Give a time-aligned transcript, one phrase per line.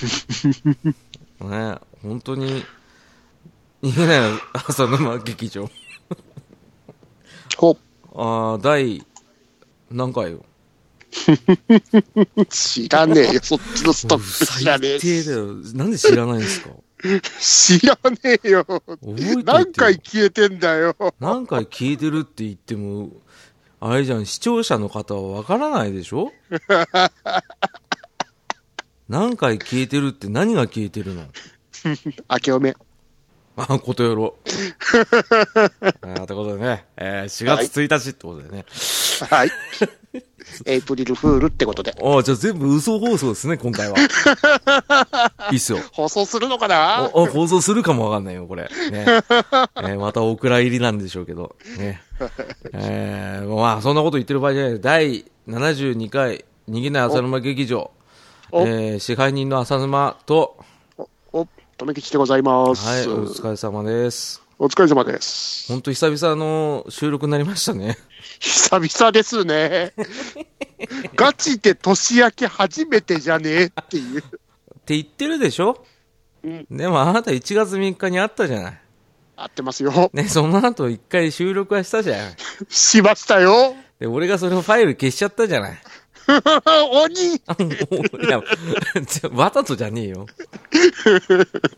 [1.40, 2.64] ね本当に、
[3.82, 5.70] 逃げない浅沼劇場。
[7.56, 7.76] ほ、
[8.14, 9.04] ああ、第、
[9.90, 10.44] 何回よ？
[12.48, 15.46] 知らねえよ、 そっちのストック知らねえ最低だよ。
[15.74, 16.70] なんで知らないんですか？
[17.40, 18.66] 知らねえよ
[19.44, 20.94] 何回消えてんだよ。
[21.18, 23.10] 何回消えてるって言っても、
[23.80, 26.30] あれじゃん、視聴者の方はわからないでしょ？
[29.10, 31.24] 何回消えてるって何が消えてるの？
[32.30, 32.74] 明けおめ。
[33.56, 34.36] あ、ことよろ。
[36.02, 38.64] あーということでね、えー4月1日ってことでね。
[39.28, 39.50] はい。
[40.66, 41.92] エイプリルフールってことで。
[42.00, 43.98] ああ、じゃあ全部嘘放送ですね、今回は。
[45.50, 45.78] いいっすよ。
[45.92, 47.10] 放送するのかな？
[47.12, 48.62] 放送するかもわかんないよ、これ。
[48.62, 48.70] ね。
[48.92, 51.56] えーまたお蔵入りなんでしょうけど。
[51.78, 52.00] ね。
[52.72, 54.80] えー、まあ、そんなこと言ってる場合じゃない。
[54.80, 57.90] 第72回、逃げない浅沼劇場。
[58.52, 60.58] おえー支配人の浅沼と、
[60.98, 61.46] お、お、
[61.76, 62.86] とめきちでございます。
[62.86, 64.42] はい、お疲れ様です。
[64.58, 65.68] お疲れ様です。
[65.72, 67.96] ほんと久々の収録になりましたね。
[68.40, 69.92] 久々ですね。
[71.16, 74.20] ガチで年明け初めてじゃねえっていう。
[74.20, 74.22] っ
[74.84, 75.84] て言ってるでしょ？
[76.42, 78.80] うんでもあなた1月3日に会ったじゃない。
[79.36, 80.10] 合ってますよ。
[80.12, 82.32] ね、その後一回収録はしたじゃん。
[82.68, 83.74] しましたよ。
[83.98, 85.78] で、俺がそれをファイル消しちゃったじゃない。
[86.92, 88.40] 鬼いや、
[89.32, 90.26] わざとじゃねえよ。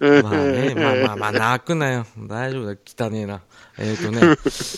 [0.22, 2.06] まあね、まあまあまあ、泣くなよ。
[2.18, 3.40] 大丈夫だ、汚ねえな。
[3.78, 4.20] えっ、とね、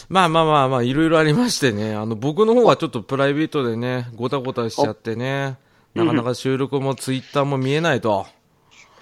[0.09, 5.59] まあまあまあまあ、いろいろありましてね、あの、僕の方はちょっとプライベートでね、ごたごたしちゃってね、
[5.95, 8.27] なかなか収録もツイッターも見えないと。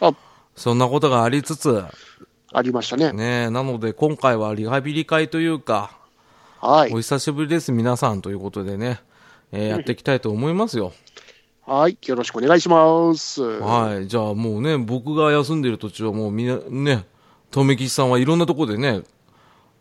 [0.01, 0.13] あ、
[0.57, 1.85] そんなことがありつつ、
[2.53, 3.13] ありましたね。
[3.13, 5.97] ね、なので今回はリハビリ会というか、
[6.61, 6.99] はいお。
[6.99, 9.01] 久しぶりです、皆さんということでね、
[9.53, 10.92] えーやっていきたいと思いますよ。
[11.64, 11.97] はい。
[12.06, 13.42] よろしくお願いします。
[13.42, 14.09] はい。
[14.09, 16.59] じゃあもうね、僕が休んでる途中はもうみんな、
[16.97, 17.05] ね、
[17.50, 19.03] とめきちさんはいろんなとこでね、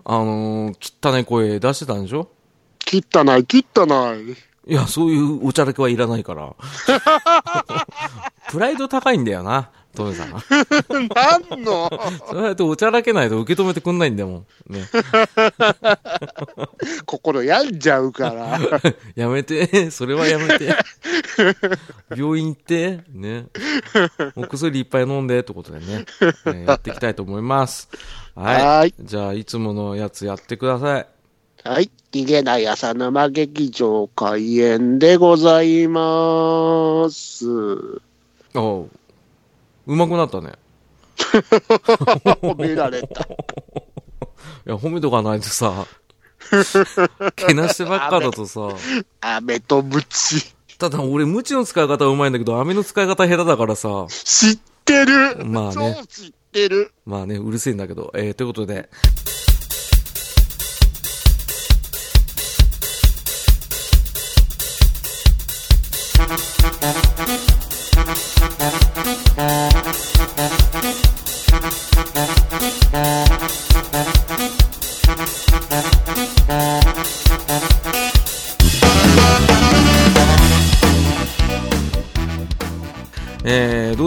[0.05, 2.29] あのー、汚い声出してたんでしょ？
[2.79, 4.21] 切ったない、切ったない。
[4.23, 4.35] い
[4.67, 6.53] や、そういうおちゃらけはいらないから。
[8.51, 10.29] プライド高いんだよな、トメさん。
[11.49, 11.89] 何の？
[12.29, 14.45] そうやっておちゃらけないと受け止めてくんないんだもん。
[14.67, 14.87] ね。
[17.05, 18.59] 心病んじゃうから。
[19.15, 20.75] やめて、それはやめて。
[22.15, 23.47] 病院行って、ね。
[24.35, 26.05] お薬いっぱい飲んで、ってことでね、
[26.45, 27.89] えーやっていきたいと思います。
[28.35, 28.65] はい。
[28.65, 31.07] はいじゃあ、いつものやつやってください。
[31.63, 31.91] はい。
[32.11, 37.45] 逃げない浅沼劇場開演でございます。
[38.53, 38.89] おう。
[39.87, 40.53] うまくなったね。
[42.41, 43.21] 褒められた。
[43.23, 43.25] い
[44.65, 45.85] や、褒めとかないとさ、
[47.35, 48.69] けなしてばっかだとさ、
[49.21, 50.53] 飴とムチ。
[50.77, 55.45] ただ俺、無知の使い方はうまいんだけど、飴の使い方下手だからさ、知ってる。
[55.45, 56.91] まあねそう知ってる。
[57.05, 58.89] まあね、うるせえんだけど、えー、ということで、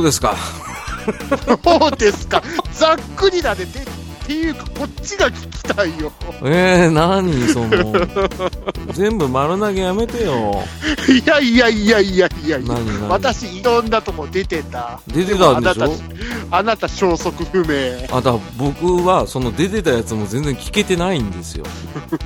[0.04, 0.36] うですか？
[1.64, 2.42] そうですか？
[2.72, 3.64] ざっくりだね。
[3.64, 6.10] でっていうか、こっちが聞きたいよ。
[6.44, 7.92] えー、何その、
[8.94, 10.62] 全部丸投げやめてよ。
[11.06, 12.74] いやいやいやいやいやいや。
[12.74, 13.08] 何何？
[13.10, 14.98] 私、いろんなとこ出てた。
[15.08, 15.84] 出てたんでしょ？
[15.84, 18.06] あなた、あなた消息不明。
[18.10, 21.66] あ、だから僕は、その出てたやつも全然聞けてないんですよ。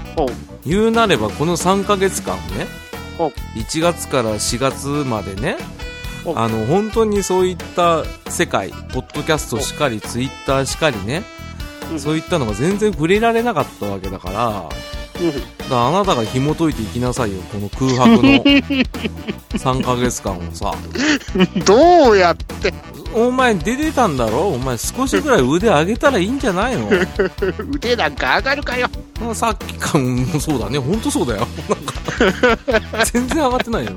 [0.65, 2.69] 言うなれば、この3ヶ月間ね
[3.19, 5.78] お、1月から4月までね、お
[6.35, 11.23] あの、本当にそういった世界、ポッドキャストしかり、ツイッターしかりね、
[11.91, 14.69] うんそういったのが全然触れられなかったわけだから、だか
[15.21, 18.45] うんらあなたが紐解いていきなさいよ、この空白の
[19.57, 20.75] 3ヶ月間をさ。
[21.65, 22.73] どうやって？
[23.15, 24.49] お前出てたんだろ？
[24.49, 26.91] お前少しぐらい腕上げたらいいんじゃないの？
[27.73, 28.87] 腕なんか上がるかよ。
[29.19, 31.49] まあさっきかもそうだね、本当そうだよ。
[33.13, 33.93] 全然上がってないよ。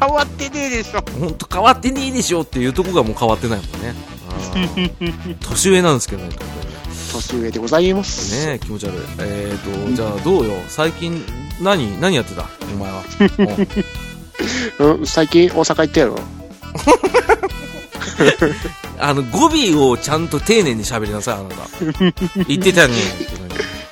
[0.00, 1.02] 変わってねえでしょ。
[1.18, 3.94] 本当変わってねえでしょっていうとこがもう変わってないもんね。
[5.40, 6.30] 年上なんですけどね、
[7.12, 8.46] 本年上でございます。
[8.46, 8.58] ね。
[8.58, 8.96] 気持ち悪い。
[9.20, 10.54] えーと、じゃあどうよ？
[10.68, 11.22] 最近、
[11.60, 12.46] 何、何やってた？
[12.74, 13.02] お前は。
[14.80, 16.18] うん、最近大阪行ったやろ。
[18.98, 19.50] あの、語尾
[19.90, 21.56] をちゃんと丁寧に喋りなさい、あなた。
[22.46, 22.94] 言ってたね。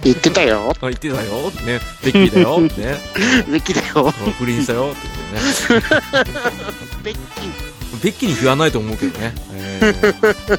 [0.02, 0.72] 行ってたよ。
[0.80, 1.50] あ言ってたよ。
[1.66, 1.78] ね。
[2.02, 2.58] ベッキーだよ。
[2.60, 2.70] ね。
[3.50, 4.10] べきだよ。
[4.38, 4.92] 不倫したよ。
[4.92, 5.36] ってこ
[5.68, 6.22] とね。
[7.02, 7.18] べっき。
[8.02, 9.34] べきに言わないと思うけどね。
[9.52, 10.58] えー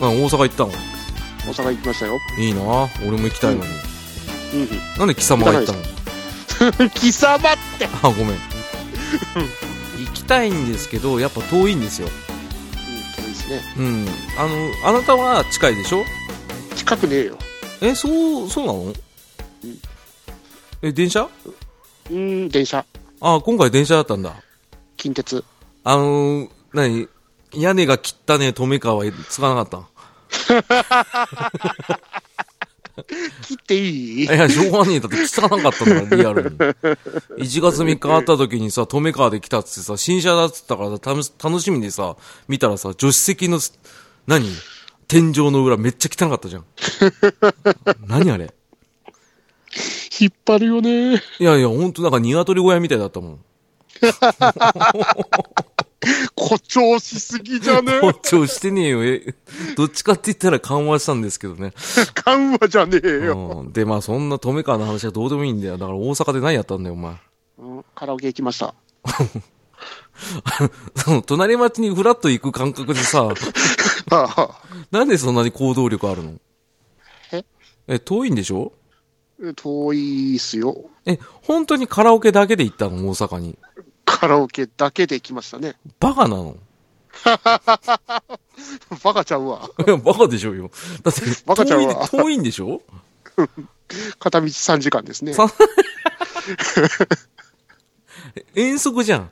[0.00, 0.70] うん大阪行ったの
[1.46, 2.18] 大阪行きましたよ。
[2.38, 2.60] いいな
[3.06, 3.70] 俺も行きたいのに。
[4.54, 4.68] うん。
[4.98, 5.72] なんで貴様が行った
[6.82, 6.90] の？
[6.90, 7.40] 貴様っ
[7.78, 7.86] て。
[7.86, 8.26] あ、ごめん。
[9.98, 12.08] 行きたいんですけど、やっぱ遠いんですよ。
[12.08, 13.62] うん、遠いですね。
[13.78, 14.08] うん。
[14.38, 16.04] あの、あなたは近いでしょ？
[16.76, 17.38] 近くねえよ。
[17.80, 18.92] え、そう、そうなの？
[20.82, 21.28] え、電車？
[22.10, 22.84] うん、電車。
[23.24, 24.34] あ、今回電車だったんだ。
[24.96, 25.44] 近鉄。
[25.84, 27.08] あのー、何？
[27.54, 29.86] 屋根が切ったね、止め川使わなかっ
[33.42, 34.26] 切っていい？
[34.26, 34.34] た。
[34.34, 35.00] いや、しょうがねえ。
[35.00, 36.56] だって汚かったんだから、リアルに。
[36.58, 42.16] 1月3日会った時にさ、止め川で来たっつってさ、新車だっつったからさ、たの楽しみにさ、
[42.48, 43.78] 見たらさ、助手席のす、
[44.26, 44.48] 何？
[45.06, 46.64] 天井の裏めっちゃ汚かったじゃん。
[48.08, 48.52] 何あれ？
[50.20, 51.22] 引っ張るよね。
[51.38, 53.38] いやいや、ほんとなんか鶏小屋みたいだったもん。
[56.36, 57.92] 誇張しすぎじゃね？
[58.00, 59.04] 誇張してねえよ。
[59.04, 59.34] え、
[59.76, 61.72] どっちかって言ったら緩和したんですけどね。
[62.24, 63.62] 緩和じゃねえよ。
[63.64, 63.72] うん。
[63.72, 65.78] で、まあそんな止め川の話はどうでもいいんだよ。
[65.78, 67.14] だから大阪で何やったんだよ、お前。
[67.58, 68.74] うんカラオケ行きました。
[70.96, 73.28] その、隣町にフラッと行く感覚でさ、
[74.10, 74.60] あ
[74.90, 76.32] なんでそんなに行動力あるの？
[77.32, 77.44] え？
[77.88, 78.72] え、遠いんでしょ？
[78.74, 78.81] あ
[79.56, 80.84] 遠いっすよ。
[81.06, 83.08] え、本当にカラオケだけで行ったの？
[83.08, 83.58] 大阪に。
[84.04, 85.76] カラオケだけで来ましたね。
[86.00, 86.56] バカなの？
[89.02, 89.68] バカちゃうわ。
[89.86, 90.70] いや、バカでしょうよ。
[91.02, 92.80] だって、バカちゃうわ遠いんでしょ？
[94.18, 95.34] 片道3時間ですね。
[95.34, 95.46] さ
[98.54, 99.30] 遠足じゃん。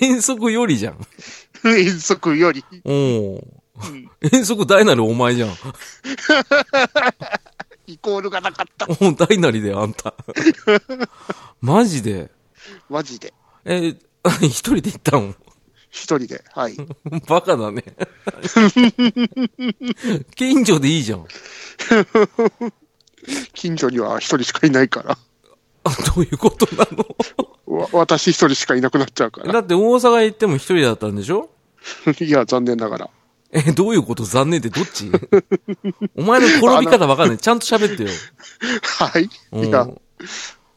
[0.00, 0.98] 遠足よりじゃん。
[1.64, 2.64] 遠足より。
[4.32, 5.50] 遠足大なるお前じゃん。
[7.86, 8.86] イコールがなかった。
[8.86, 10.14] もう大なりだよ、あんた。
[11.60, 12.30] マジで？
[12.90, 13.32] マジで。
[13.64, 13.88] え、
[14.42, 15.34] 一人で行ったの？
[15.90, 16.44] 一人で。
[16.52, 16.76] はい。
[17.26, 17.82] バカだね。
[20.36, 21.26] 近所でいいじゃん。
[23.54, 25.16] 近所には一人しかいないから。
[25.84, 26.84] あ、どういうことな
[27.66, 29.52] わ私一人しかいなくなっちゃうかのら。
[29.54, 31.48] だって大阪行っても一人だったんでしょ？
[32.20, 33.10] いや、残念ながら。
[33.50, 34.24] え、どういうこと？
[34.24, 35.10] 残念ってどっち？
[36.16, 37.38] お前の転び方わかんない。
[37.38, 38.10] ちゃんと喋ってよ。
[38.82, 39.28] はい。
[39.52, 39.86] うんいや、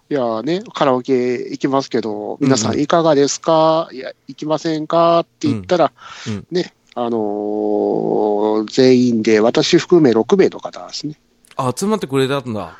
[0.09, 1.13] いやね、カラオケ
[1.51, 5.19] 行きますけど、皆さんいかがですか、いや、行きませんか？
[5.21, 5.91] って言ったら、
[6.27, 11.19] うんうんね、あのー全員で、私含め6名の方ですね。
[11.55, 12.77] あ、集まってくれたんだ。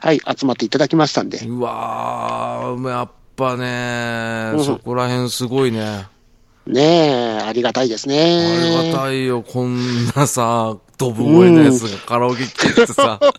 [0.00, 1.38] はい、集まっていただきましたんで。
[1.38, 6.06] うわー、やっぱね、うんそこら辺すごいね。
[6.68, 8.82] ねえ、ありがたいですあね。
[8.84, 13.18] りがたいよ、こんなさ、ドブ声のやつがカラオケ来てさ。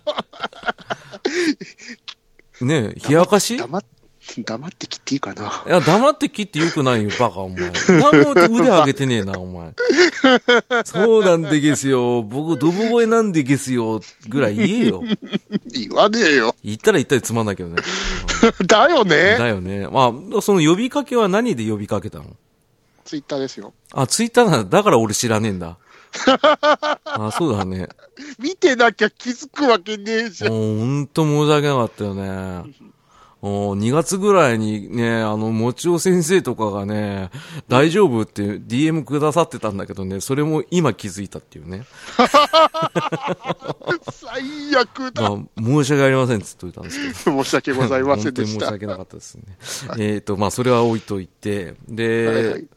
[2.62, 3.56] ねえ、冷やかし？
[3.56, 3.84] い黙っ
[4.46, 5.64] 黙って切っていいかな。
[5.68, 7.72] や、黙って切ってよくないよ、バカ、お前。
[7.88, 9.74] 何も腕上げてねえな、お前。
[10.86, 12.22] そうなんでげすよ。
[12.24, 15.04] 僕、ドブ声なんでげすよ、ぐらい言えよ。
[15.72, 16.56] 言わねえよ。
[16.64, 17.78] 言ったら言ったらつまんないけどね。
[18.68, 19.36] だよね。
[19.38, 19.88] だよね。
[19.88, 22.26] まあ、その呼びかけは何で呼びかけたの？
[23.10, 23.74] ツイッターですよ。
[23.92, 24.78] あ、ツイッターなんだ。
[24.78, 25.80] だから俺知らねえんだ。
[27.06, 27.90] あ、そうだね。
[28.38, 30.52] 見てなきゃ気づくわけねえじゃん。
[30.52, 32.72] もうほんと申し訳なかったよね。
[33.42, 37.32] お2月ぐらいにね、あの、もちお先生とかがね、
[37.68, 41.86] 大丈夫って DM くださってたんだけどね、それも今気づいたっていうね。
[44.12, 44.44] 最
[44.78, 45.30] 悪だ。
[45.32, 47.42] まあ、申し訳ありませんっつっといたんですけど。
[47.44, 48.86] 申し訳ございませんでした本当に申し。
[48.86, 49.44] 訳なかったですね。
[49.98, 52.68] えっと、まあ、それは置いといて、で、はいはい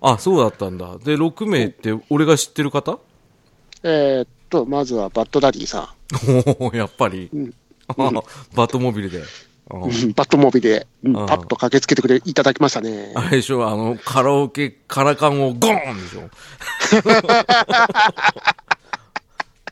[0.00, 0.98] あ、そうだったんだ。
[0.98, 2.98] で、6名って俺が知ってる方？
[3.82, 5.94] えーっと、まずはバッドダディさ
[6.58, 7.30] おおやっぱり。
[7.34, 7.52] ん
[7.88, 7.94] あ
[8.54, 9.22] バットモビルで。
[9.68, 9.78] バ
[10.24, 13.12] ッドモビで、うんあパッと駆けつけてくれ、いただきましたね。
[13.16, 16.30] あれでしょ、あの、カラオケ、カラカンをゴーンでしょ？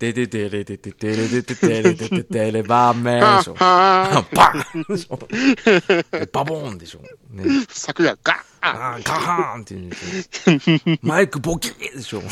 [0.01, 3.55] でででれでででれでででれでででればめでしょ。
[3.55, 5.19] はバーンでしょ。
[6.19, 6.99] でバボーンでしょ。
[7.31, 7.45] ね。
[7.69, 10.99] 昨夜ガッあーガハーンって言うんでしょ。
[11.07, 12.21] マイクボキーでしょ。
[12.21, 12.29] うん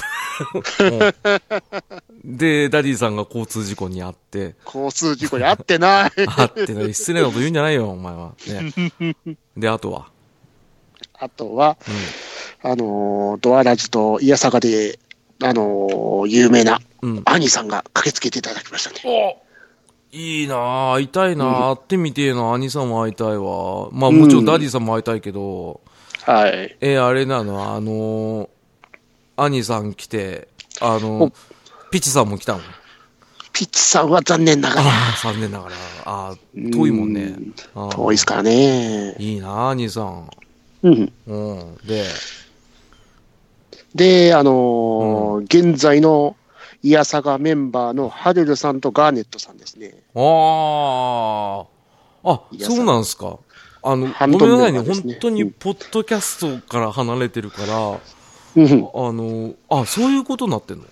[2.24, 6.10] で、ダディさんが交通事故に遭って、交通事故に遭ってない。
[6.36, 8.32] あってね、失礼なこと言うんじゃないよ、お前は。
[8.46, 9.16] ね。
[9.56, 10.06] で、あとは。
[11.18, 11.76] あとは、
[12.62, 14.98] あのードアラジとイヤサガで、
[15.42, 17.22] あのー有名なうん。
[17.24, 19.42] 兄さんが駆けつけていただきましたね。
[20.12, 23.88] いいなぁ、会いたいなぁ、会ってみてえな、兄さんも会いたいわ。
[23.90, 25.80] まあもちろんダディさんも会いたいけど、
[26.24, 26.76] はい。
[26.80, 28.48] えあれなの、あのー、
[29.36, 30.48] 兄さん来て、
[30.80, 31.32] あのー、
[31.90, 32.60] ピチさんも来たの？
[33.52, 34.90] ピッチさんは残念ながら、
[35.22, 35.74] 残念ながら。
[36.06, 37.34] ああ、遠いもんね。
[37.74, 39.14] あー遠いですからね。
[39.18, 40.30] いいなぁ、兄さん。
[40.84, 41.12] うん。
[41.26, 41.76] うん。
[41.86, 42.04] で、
[43.94, 46.34] で、あのー現在の
[46.82, 50.02] イヤサガメンバーのハルルさんとガーネットさんですね。
[50.14, 51.64] あ
[52.24, 52.32] あ。
[52.32, 53.38] あ、そうなんですか？
[53.82, 54.80] あの、ごめんなさいね。
[54.80, 58.00] 本当に、ポッドキャストから離れてるから、
[58.54, 58.88] うん。
[58.94, 60.84] あの、あ、そういうことになってんの？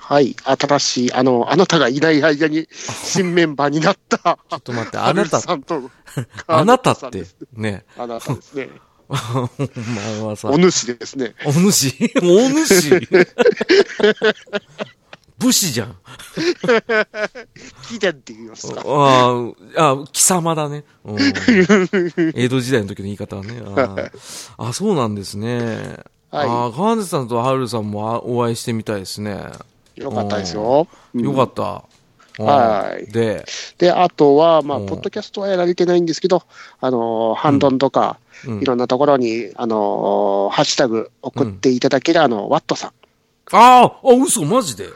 [0.00, 0.34] はい。
[0.44, 5.90] 新しい、あの、あなたがいない間に新メンバーになった、ちょっと待って、あなた、ルさんと
[6.46, 7.24] あなたって？
[7.54, 7.84] ね。
[7.96, 8.68] あなたですね。
[9.08, 11.34] お前はさ、お主ですね。
[11.44, 11.92] お主？
[12.22, 13.08] お主？
[15.42, 15.96] 武士じゃん。
[17.88, 18.82] 貴殿って言いますか？
[18.84, 20.84] ああ、あ貴様だね。
[21.04, 21.18] うん
[22.34, 23.62] 江戸時代の時の言い方はね。
[23.76, 23.96] あ
[24.68, 25.96] あ、そうなんですね。
[26.30, 29.48] はいああ、川根さんとハルさんもあお会いしてみたいですね。
[29.96, 30.86] よかったですよ。
[31.14, 31.62] うんよかった。
[32.38, 33.44] うんはいで、
[33.76, 36.42] で、あとは、まあ、うんポッドキャストはやられてないんですけど、
[36.80, 42.90] あのー、ハンドンとか、うんいろんなところに、あのー、ハッシュタグ送っていただける、あの、ワットさん。
[43.54, 44.88] ああ、あ、嘘、マジで？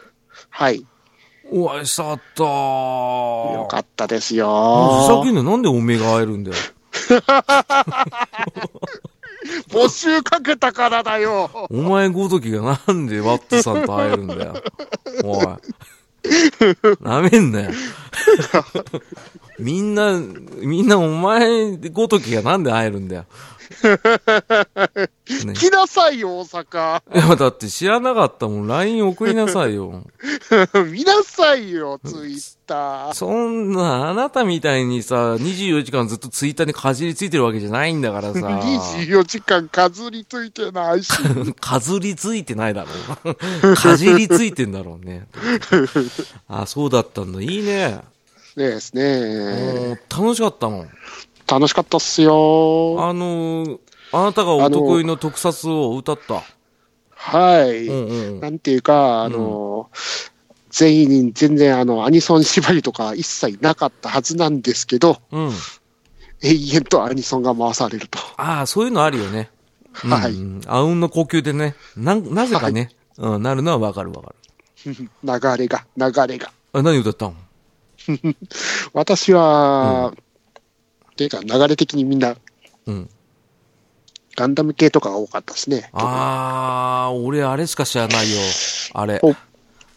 [0.49, 0.85] はい。
[1.51, 2.43] お会いしたかった。
[2.43, 5.31] よよかったですふざよけ。
[5.31, 6.57] んなよなんでおめえが会えるんだよ。
[9.69, 11.67] 募集かけたからだよ。
[11.69, 14.55] お前ごときがなんでワットさんと会えるんだよ。
[15.23, 15.45] おい。
[17.01, 17.71] なめんなよ。
[19.59, 20.19] みんな、
[20.61, 23.25] みんなお前ごときがなんで会えるんだよ。
[25.45, 27.01] ね、来なさいよ、大阪。
[27.13, 28.67] いや、だって知らなかったもん。
[28.67, 30.03] LINE 送りなさいよ。
[30.91, 33.13] 見なさいよ、ツイッター。
[33.13, 38.39] そんな、あなたみたいにさ、24時間ずっとツイッターにかじりついてるわけじゃないんだからさ。
[38.39, 41.11] 24時間かずりついてないし。
[41.59, 43.75] かずりついてないだろう。
[43.75, 45.27] かじりついてんだろうね。
[46.47, 47.41] あ、そうだったんだ。
[47.41, 47.99] いいね。
[48.57, 49.99] ですね。
[50.09, 50.89] 楽しかったもん。
[51.47, 52.97] 楽しかったっすよ。
[52.99, 53.79] あのー
[54.13, 56.41] あなたがお得意の特撮を歌った。
[57.11, 57.87] はい。
[57.87, 58.39] うんうん。
[58.39, 59.89] なんていうか、あの、
[60.69, 65.51] 全員に全然あの、アニソン縛りとか一切なかったはずなんですけど、うん。
[66.41, 68.19] 永遠とアニソンが回されると。
[68.37, 69.49] ああ、そういうのあるよね。
[70.05, 70.61] うんはいうん。
[70.67, 71.75] あうんの呼吸でね。
[71.97, 72.91] なん、なぜかね。
[73.17, 74.93] うん、なるのはわかるわかる。
[74.95, 76.51] 流れが、流れが。
[76.71, 77.35] あ、何歌ったの
[78.93, 80.23] 私は、っ
[81.17, 82.35] ていうか流れ的にみんな
[82.85, 83.09] うん。
[84.37, 85.89] ガンダム系とかが多かったですね。
[85.93, 88.39] ああ、俺あれしか知らないよ。
[88.93, 89.35] あれお。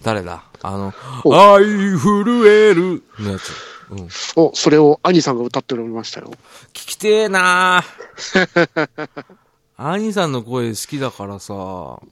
[0.02, 0.44] 誰だ？
[0.62, 1.64] あの、お愛
[1.98, 3.52] 震えるのやつ。
[3.90, 3.98] うん。
[4.06, 6.30] 聞お、それを兄さんが歌っておりましたよ。
[6.72, 9.08] きてえなー
[9.82, 11.54] 兄さんの声好きだからさ。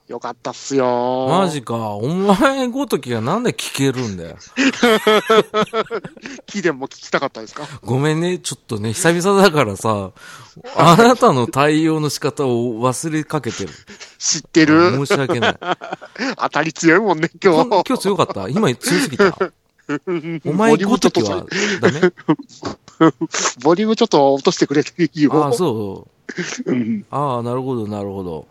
[0.09, 1.27] よかったっすよ。
[1.29, 1.75] マジか。
[1.91, 4.37] お前ごときがなんで聞けるんだよ。
[6.47, 7.65] キデンも聞きたかったですか？
[7.83, 8.39] ごめんね。
[8.39, 10.13] ちょっとね、久々だからさ、
[10.77, 13.71] あなたの対応の仕方を忘れかけてる。
[14.19, 14.91] 知ってる？
[15.05, 15.59] 申し訳ない。
[16.41, 17.93] 当たり強いもんね、今今日。
[17.95, 19.37] 日強かった今強すぎた
[20.47, 21.45] お前ごときは
[21.81, 22.01] ダメ？
[23.63, 25.45] ボリュームちょっと落としてくれていいよ。
[25.45, 26.19] ああ、そう。
[26.67, 28.47] うんああ、なるほど、なるほど。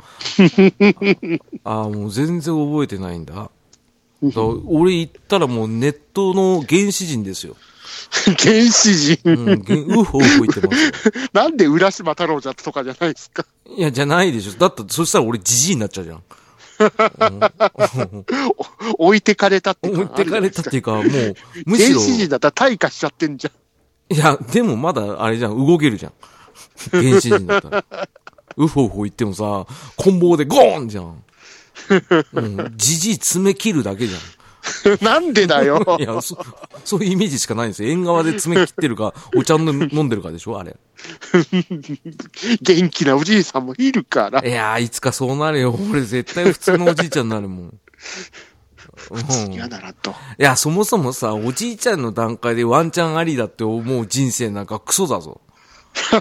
[1.64, 3.50] ああ、もう全然覚えてないんだ。
[4.24, 7.56] だ俺言ったらもうネットの原始人ですよ。
[8.40, 9.20] 原始人。
[9.26, 11.30] うん、げんうほうほ言ってますよ。
[11.34, 13.46] なんで浦島太郎じゃとかじゃないですか。
[13.66, 14.54] いや、じゃないでしょ。
[14.54, 16.24] だって、そしたら俺じじいになっちゃうじゃん。
[18.98, 21.34] 置いてかれたって置いてかれたっていうか、もう、む
[21.66, 23.54] むしろ、原始人だったら退化しちゃってんじゃん。
[24.10, 26.14] いや、でもまだ、あれじゃん、動けるじゃん。
[26.92, 27.86] 原始人だったら。
[28.58, 31.24] うほうほ言ってもさ、棍棒でゴーンじゃん。
[32.34, 34.22] うん、じじい爪切るだけじゃん。
[35.02, 35.98] なんでだよ。
[36.00, 36.38] いや、そ、
[36.84, 37.90] そういうイメージしかないんですよ。
[37.90, 40.76] 縁側で爪切ってるか、お茶の飲んでるかでしょあれ。
[42.62, 44.46] 元気なおじいさんもいるから。
[44.46, 45.78] いやー、いつかそうなるよ。
[45.92, 47.80] 俺絶対普通のおじいちゃんになるもん。
[49.12, 50.14] うん、い嫌だなと。
[50.38, 55.42] や、そもそもさ、おじいちゃんの段階でワンチャンありだって思う人生なんかクソだぞ。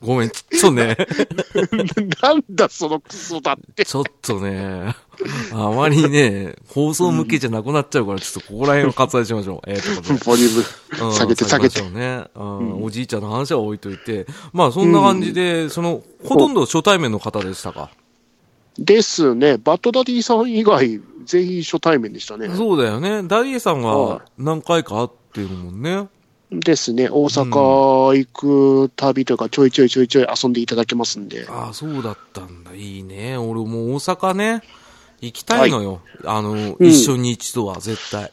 [0.00, 0.96] ごめん、ちょっとね、
[2.22, 3.84] なんだそのクソだって。
[3.84, 4.94] ちょっとね、
[5.52, 9.70] あまりね、放送向けじゃなくなっちゃうから、ちょっとここら辺を割愛しましょう。
[9.70, 10.24] えー、と。
[10.24, 14.26] ボリューうんム下げて下げてね、うんおじいちゃんの話は置いといて。
[14.52, 17.90] まあそんな感じで、その、ほとんど初対面の方でしたか？
[18.78, 19.58] ですね。
[19.58, 22.48] バッドダディさん以外、全員初対面でしたね。
[22.50, 23.22] そうだよね。
[23.22, 26.08] ダディさんはが何回か会ってるもんね。
[26.50, 27.08] ですね。
[27.10, 31.46] 大阪行く旅というか、ちょいちょいちょいちょい遊んでいただけますんで。
[31.48, 32.74] ああ、そうだったんだ。
[32.74, 33.36] いいね。
[33.36, 34.62] 俺もう大阪ね、
[35.20, 36.00] 行きたいのよ。
[36.24, 38.32] あの、うん一緒に一度は絶対。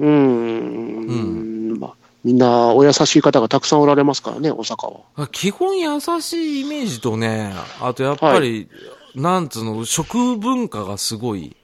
[0.00, 1.78] うーん。
[1.78, 5.26] まあ、みんなお優しい方がたくさんおられますからね、大阪は。
[5.28, 8.68] 基本優しいイメージとね、あとやっぱり、
[9.14, 11.56] なんつうの、食文化がすごい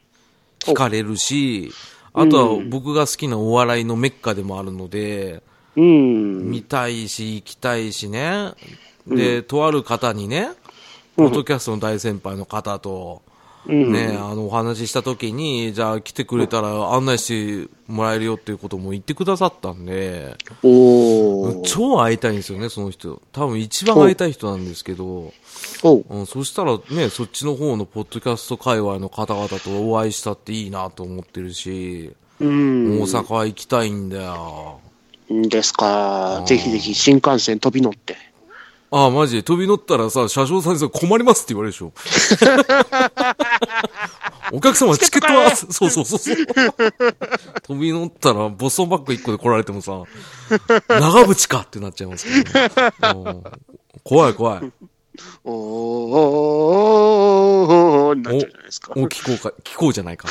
[0.59, 1.71] 惹かれるし、
[2.13, 5.41] あとは僕が好きなお笑いのメッカでもあるので、
[5.75, 6.49] うん。
[6.49, 8.51] 見たいし、行きたいしね。
[9.07, 10.49] で、とある方にね、
[11.15, 13.28] ポッドキャストの大先輩の方と、うん。
[13.65, 20.35] ね、あの、お話しした時に、じゃあ来てくれたら案内してもらえるよっていうことも言ってくださったんで。
[21.63, 23.21] 超会いたいんですよね、その人。
[23.31, 25.33] 多分一番会いたい人なんですけど、
[25.83, 33.01] おううん、そしたらね、そっちの方のポッドキャスト界隈の方々とお会いしたっていいなと思ってるし、うん。
[33.01, 34.79] 大阪行きたいんだよ。
[35.29, 36.43] ですか。
[36.47, 38.15] ぜひぜひ新幹線飛び乗って。
[38.91, 39.35] ああ、マジ？
[39.37, 41.93] で飛び乗ったらさ、車掌さんにさ、困りますって言われるでしょ。
[44.51, 46.35] お客様、チケットは、そうそうそうそう。
[47.61, 49.91] 飛び乗ったら、ボストンバッグ1個で来られてもさ、
[50.87, 52.71] 長渕かってなっちゃいますけど、ね
[53.25, 53.43] うん
[54.03, 54.71] 怖い怖い。
[55.43, 55.53] おー
[58.11, 58.93] おーなっちゃうじゃないですか。
[58.95, 60.27] お、聞こうか、 聞こうじゃないか。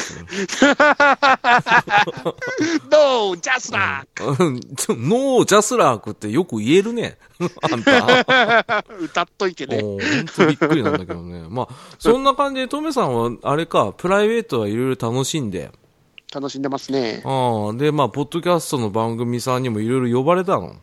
[2.90, 4.06] ノージャスラ
[4.38, 7.18] うんちょノージャスラークってよく言えるね。
[7.70, 7.90] あんた。
[7.92, 9.80] ー 歌っといてね。
[9.82, 11.46] おーほんとびっくりなんだけどね。
[11.48, 15.70] まあ、そんな感じで、トメさんは、あれか、プライベートはいろいろ楽しんで、
[16.32, 17.22] 楽しんでますね。
[17.24, 20.76] ああ、で、まあ、ポッドキャストの番組さんにもいろいろ呼ばれたの。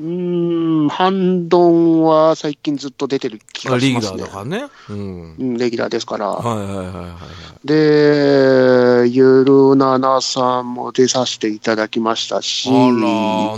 [0.00, 4.32] うーん、ハンドンは最近ずっと出てる気あがしますねリーダーだ。
[4.32, 4.66] からね。
[4.90, 5.34] うん。
[5.38, 6.28] うん、レギュラーですから。
[6.28, 7.16] はいはいはいはいは
[7.64, 7.66] い。
[7.66, 12.68] で、ゆるななさんも出させていただきましたし。
[12.68, 12.78] あら、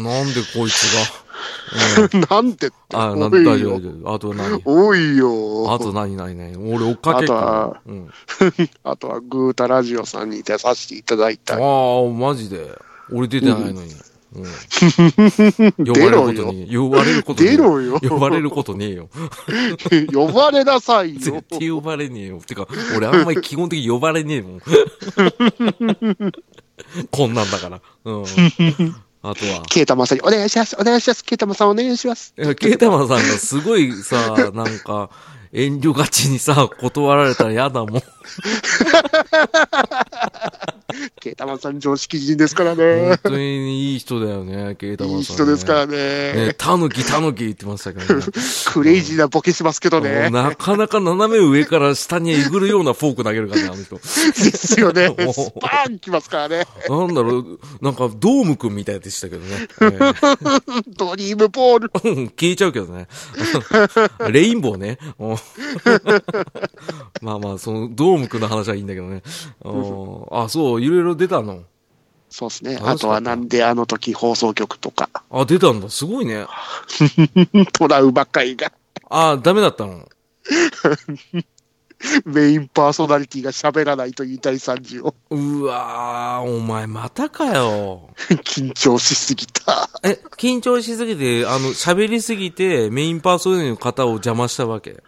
[0.01, 1.31] なんでこいつが。
[2.31, 2.77] なんでって。
[2.95, 3.77] あ、なん大丈夫よ。
[3.77, 4.15] 大丈夫。
[4.15, 4.63] あと何？
[4.65, 5.73] 多いよ。
[5.73, 6.35] あと何何？
[6.37, 7.81] 何俺追っかけっあとかはら。
[7.87, 8.11] うん。
[8.85, 11.63] あとはグータラジオさんに出させていただいたり。
[11.63, 12.79] ああ、マジで。
[13.13, 13.79] 俺出てないのに。
[13.79, 14.10] うん。
[14.37, 14.39] 呼
[15.93, 17.51] ばれることに、呼ばれることに。
[17.51, 19.09] 出ろよ呼ばれることねえよ。
[20.15, 21.43] 呼ばれなさいよ絶。
[21.59, 22.41] 対呼ばれねえよ。
[22.47, 24.61] てか、俺あんまり基本的に呼ばれねえもん。
[27.11, 27.81] こんなんだから。
[28.05, 28.25] うん。
[29.23, 29.63] あとは。
[29.69, 30.77] ケイタマさんにお願いします。
[30.79, 31.25] お願いします。
[31.25, 32.33] ケイタマさんお願いします。
[32.57, 35.11] ケイタマさんがすごいさ、なんか、
[35.53, 38.03] 遠慮がちにさ、断られたら嫌だもん。
[41.21, 43.19] ケイタマさん常識人ですから本ね。
[43.23, 45.19] 当にいい人だよね、ケイタマさん、ね。
[45.19, 45.97] いい人ですからね。
[46.47, 46.55] ね。
[46.57, 48.25] タヌキ、タヌキ言ってましたけどね。
[48.73, 50.31] クレイジーなボケしますけどね。
[50.31, 53.97] なかなか斜め上から下にえぐるようなフォーク投げるからね、あの人。
[53.97, 55.33] ですよね お。
[55.33, 56.67] スパーンきますからね。
[56.89, 59.69] なんだろう、なんかドームくんみたいでしたけどね。
[59.81, 61.91] えードリームボール。
[62.05, 63.07] うん消えちゃうけどね。
[64.31, 64.99] レインボーね。
[65.19, 65.40] うん
[67.23, 69.23] まあまあ、その、ドームくんの話はいいんだけどね。
[69.65, 71.63] うんあ、そう、いろいろ出たの？
[72.29, 72.79] そうですね。
[72.83, 75.91] あとはなんであの時放送局とか、あ、出たんだ。
[75.91, 76.47] すごいね。
[77.75, 78.73] トラウマ会が、
[79.09, 80.09] あ、ダメだったの？
[82.25, 88.09] メインパーソナリティが喋らないという大惨事をうわー、お前またかよ。
[88.45, 89.91] 緊張しすぎた。
[90.03, 95.03] え、緊張しすぎて、あの、喋りすぎて、メインパーソナリティの方を邪魔したわけ？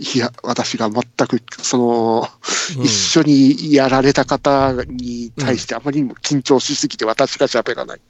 [0.00, 2.28] いや、私が全く、その、
[2.76, 8.00] うん一緒にやられた方に対してあまりにも緊張しすぎて私が喋らない。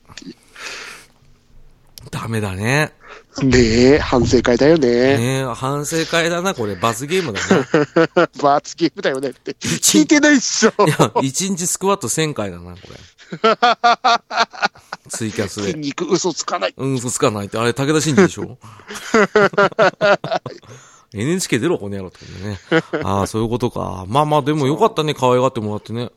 [2.11, 2.93] ダメだね。
[3.41, 3.57] ね
[3.95, 5.17] え、反省会だよね。
[5.17, 6.75] ねえ、反省会だな、これ。
[6.75, 8.29] 罰ゲームだな。
[8.41, 9.53] 罰ゲームだよねって。
[9.53, 10.73] 聞いてないっしょ。
[10.85, 12.99] いや、一日スクワット1000回だな、これ。
[15.09, 15.67] ツイキャスで。
[15.71, 16.73] 筋肉嘘つかない。
[16.77, 17.57] うん、嘘つかないって。
[17.57, 18.57] あれ、武田真治でしょ？
[21.13, 22.59] ?NHK 出ろ、この野郎ってね。
[23.03, 24.05] ああ、そういうことか。
[24.07, 26.09] まあまあ、でもよかったね、可愛がってもらってね。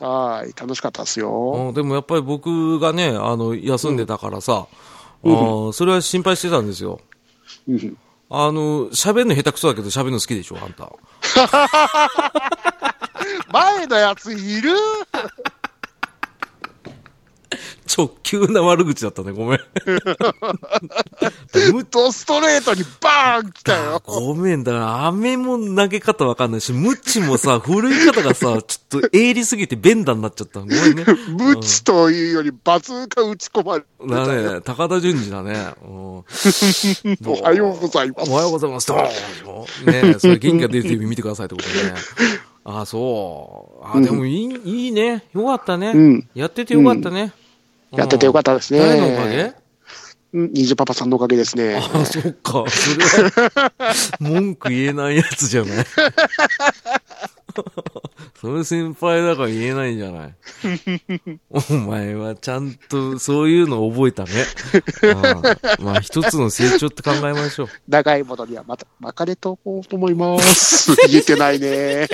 [0.00, 1.30] はい、楽しかったですよ。
[1.68, 4.66] うんでもやっぱり僕がね、あの、休んでたからさ、
[5.24, 7.00] あーそれは心配してたんですよ。
[7.68, 7.96] うん
[8.28, 10.90] あの、喋るの下手くそだけど喋るの好きでしょ、あんた。
[13.52, 14.72] 前のやついる？
[17.96, 19.60] 直球な悪口だったね、ごめん。
[21.72, 24.02] むドストレートにバーン来たよ。
[24.04, 30.60] ごめんだから、飴も投げ方わかんないし、ムッチもさ、振るい方がさ、ちょっと鋭利すぎてベンダになっちゃった。
[30.60, 31.04] ごめんね。
[31.28, 34.54] 無知というよりバズーカ打ち込まれてただよ。
[34.54, 35.72] ね、高田純次だね。
[35.86, 36.24] うんお
[37.42, 38.30] はようございます。
[38.30, 38.88] おはようございます。
[38.88, 39.66] ドーンでしょ
[40.10, 41.94] ねそれ元気が出る TV 見てくださいってことでね。
[42.64, 43.84] ああ、そう。
[43.84, 45.24] ああ、でもいい、いいね。
[45.34, 45.92] よかったね。
[45.94, 47.32] うんやっててよかったね。
[47.96, 48.80] やっててよかったですね。
[48.80, 49.52] 誰のおかげ？
[50.32, 51.76] うんニジパパさんのおかげですね。
[51.76, 52.64] ああ、そっか。
[52.68, 53.72] それは、
[54.20, 55.84] 文句言えないやつじゃない？
[58.40, 60.34] それ先輩だから言えないんじゃない？
[61.70, 64.30] お前はちゃんとそういうの覚えたね。
[65.14, 65.42] あ
[65.80, 67.68] まあ一つの成長って考えましょう。
[67.88, 70.94] 長いものにはまた巻かれとこうと思います。
[71.08, 72.06] 言えてないね。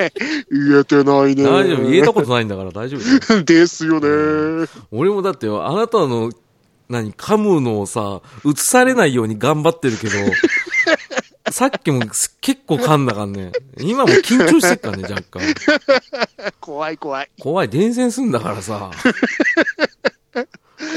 [0.50, 1.44] 言えてないね。
[1.44, 1.90] 大丈夫。
[1.90, 3.42] 言えたことないんだから大丈夫。
[3.44, 4.68] ですよね。
[4.90, 6.30] 俺もだってよあなたの、
[6.88, 10.12] 何、噛むのをさ、映されないように頑張ってるけど、
[11.52, 13.52] さっきもす結構噛んだからね。
[13.78, 15.42] 今も緊張してっからね、若干。
[16.60, 17.30] 怖い怖い。
[17.40, 18.90] 怖い、伝染すんだからさ。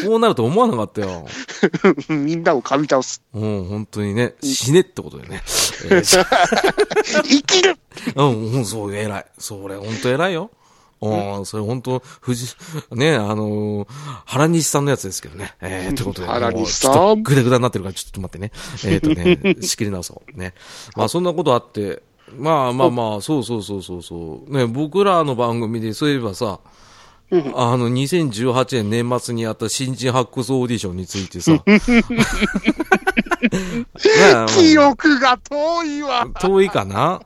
[0.05, 1.25] こうなると思わなかったよ。
[2.09, 3.21] みんなを噛み倒す。
[3.33, 5.41] うん、本当にね、死ねってことだよね。
[5.85, 6.25] えー
[7.23, 7.77] 生きる
[8.15, 9.25] うん、うん、そう、偉い。
[9.37, 10.51] それ、本当偉いよ。
[11.01, 12.55] うん、それ本当、藤、
[12.91, 13.87] ね、あのー
[14.25, 15.53] 原西さんのやつですけどね。
[15.61, 18.51] えー、ってことで、原西さんぐだぐだになってるから、ちょっと待ってね。
[18.85, 20.37] えっ、とね、 仕切り直そう。
[20.37, 20.53] ね。
[20.95, 22.01] まあ、そんなことあって、
[22.37, 24.57] まあまあまあ、そうそうそうそうそう。
[24.57, 26.59] ね、僕らの番組で、そういえばさ、
[27.31, 31.51] あの、2018年年末にやった新人発掘オーディションについてさ。
[34.57, 36.27] 記憶が遠いわ。
[36.39, 37.21] 遠いかな？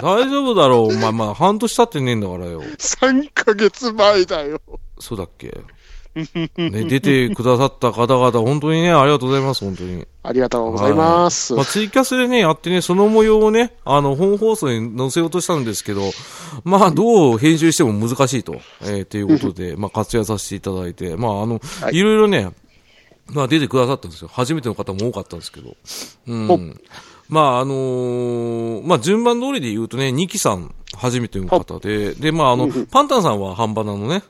[0.00, 0.80] 大丈夫だろう。
[0.86, 2.62] お前、まあ、半年経ってねえんだからよ。
[2.62, 4.60] 3ヶ月前だよ。
[4.98, 5.52] そうだっけ？
[6.14, 6.48] ね、
[6.84, 10.06] 出てくださった方々、本当にね、ありがとうございます、本当に。
[10.22, 11.54] ありがとうございます。
[11.54, 16.02] まあ、ツイキャスでね、やってね、その模様をね、あの、本放送に載せようとしたんですけど、
[16.64, 22.50] まあ、どう編集しても難しいと、えー、ということで、まあ、活躍させていただいて、まあ、あの、はいいろいろね、
[23.28, 24.28] まあ、出てくださったんですよ。
[24.30, 25.74] 初めての方も多かったんですけど。
[26.26, 26.80] うん。
[27.32, 34.22] まあ、あのーまあ、順番通りで言うとね、ニキさん、初めての方で、で、まあ、あの、パンタンさんは半端なのね、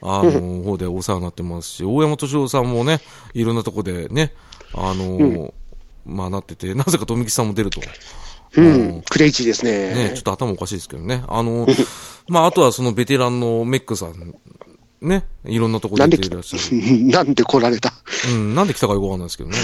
[0.00, 3.00] あの、方でお世話になってますし、大山敏夫さんもね、
[3.32, 4.32] いろんなとこでね、
[4.72, 5.52] あのー
[6.06, 7.80] まあ、なってて、なぜか富木さんも出ると。
[8.56, 10.12] うん、クレイジーですね、ね。
[10.14, 11.24] ちょっと頭おかしいですけどね。
[11.26, 11.66] あの、
[12.28, 14.32] まあ、あとはそのベテランのメックさん、
[15.04, 17.04] ね、いろんなとこ出ていらっしゃる。
[17.12, 17.92] なんで来られた？
[18.28, 19.58] うん、なんで来たかよくわかんないですけどね。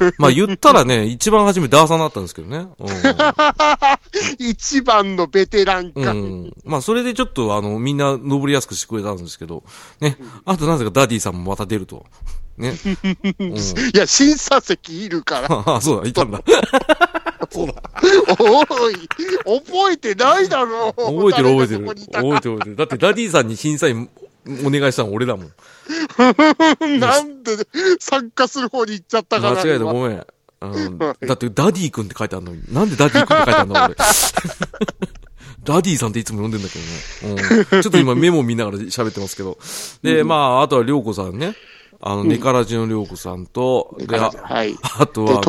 [0.00, 2.66] う んまあ言ったらね、一番初めダーサーになったんですけどね。
[4.38, 6.00] 一番のベテランか。
[6.00, 6.06] うん。
[6.06, 6.12] う
[6.46, 6.52] ん。
[6.64, 9.62] まあそれでちょっとあの、みんな登りやすくしてくれたんですけど、
[10.00, 10.16] ね。
[10.46, 12.06] あとなぜかダディさんもまた出ると。
[12.56, 12.72] ね。
[13.38, 13.56] うん。
[13.56, 13.60] い
[13.94, 15.52] や、審査席いるから。
[15.52, 16.40] ああ、そうだ、いたんだ。
[17.50, 17.74] そうだ。
[18.38, 18.94] おい、
[19.60, 20.92] 覚えてないだろう。
[20.94, 21.86] 覚えてる覚えてる。
[21.86, 22.76] 覚えてる覚えてる。
[22.76, 24.08] だってダディさんに審査員
[24.64, 25.52] お願いしたの俺だもん。
[27.00, 27.56] なんで
[27.98, 29.62] 参加する方に行っちゃったかな。
[29.62, 30.26] 間違えた、ごめん。
[30.60, 32.62] うん、だって、ダディ君って書いてあるのに。
[32.72, 33.96] なんでダディ君って書いてあるんだ、俺。
[35.64, 36.78] ダディさんっていつも呼んでんだけ
[37.24, 37.64] どね。
[37.72, 37.82] うん。
[37.82, 39.58] ちょっと今メモ見ながら喋ってますけど。
[40.02, 41.54] で、まあ、あとはりょうこさんね。
[42.00, 43.96] あの、ネカラジのりょうこさんと、
[44.42, 44.76] はい。
[44.98, 45.40] あとは、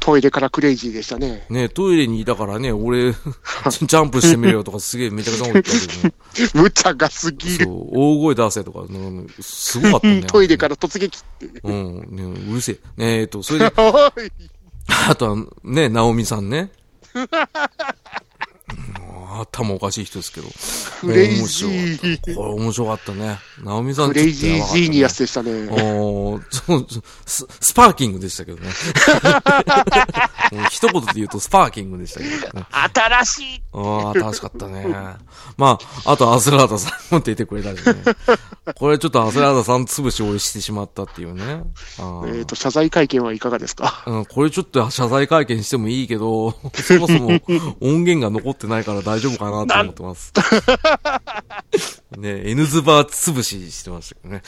[0.00, 1.46] トイレからクレイジーでしたね。
[1.48, 6.14] ね、トイレにいたからね、俺、 ジャンプしてみろよとかすげえめちゃくちゃ思ったけどね。
[6.54, 7.64] 無茶が過ぎる。
[7.64, 10.22] そう、大声出せとか、うんすごかったね。
[10.28, 11.46] トイレから突撃って。
[11.62, 12.74] うん、ね、うるせえ。
[12.96, 13.66] ねえっと、それで。
[15.08, 16.70] あとは、ね、ナオミさんね。
[19.36, 20.48] うん頭おかしい人ですけど。
[21.00, 22.34] クレイジー。
[22.34, 23.38] これ面白かったね。
[23.62, 25.24] ナオミさんクレイジージーニアスで。
[25.24, 25.68] でしたね。
[25.70, 26.40] お
[27.26, 28.70] ススパーキングでしたけどね。
[30.70, 32.66] 一言で言うとスパーキングでしたけどね。
[32.94, 33.62] 新しい。
[33.72, 34.86] ああ、楽しかったね。
[35.56, 37.94] まあ、あとアスラーダさんも出てくれたしね。
[38.76, 41.62] これちょっとアスラーダさん潰しをしてしまったっていうね。
[42.28, 44.04] えっと、謝罪会見はいかがですか？
[44.06, 47.40] うん、これちょっと謝罪会見してもいいけど、そもそも
[47.80, 50.32] 音源が残ってないから大丈夫かなと思ってます。
[52.16, 54.42] ね、N ズバー潰ししてましたけどね。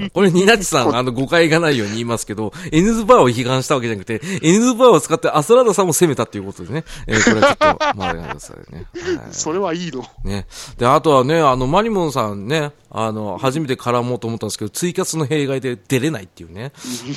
[0.00, 6.84] うん、これ、ニナチさん、あの、誤解がないように言いますけど、N ズバーを批判したわけじゃなくて、N ズバーを使ってアスラーダさんも攻めたっていうことでね。
[7.06, 8.86] えーこれはちょっと、まあ、やめてくださいね。
[9.16, 10.04] はい それはいいの。
[10.24, 10.46] ね。
[10.78, 16.72] で、あとはね、あの、マリモンさんね、あの、初めて絡もうと思ったんですけど、ツイキャスの弊害で出れないっていうね。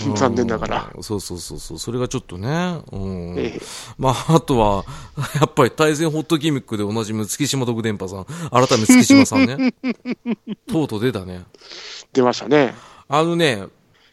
[0.08, 0.94] う ん残念ながら。
[1.02, 1.80] そうそうそうそう。
[1.80, 2.82] それがちょっとね。
[2.92, 3.36] うん。
[3.38, 3.62] ええ
[3.98, 4.86] まあ、あとは、
[5.40, 8.26] やっぱり対戦ホットギミックでおなじみ月島徳電波さん。
[8.50, 9.74] 改め月島さんね。
[10.68, 11.46] とうとう出たね。
[12.14, 12.76] 出ましたね。
[13.08, 13.68] あのね、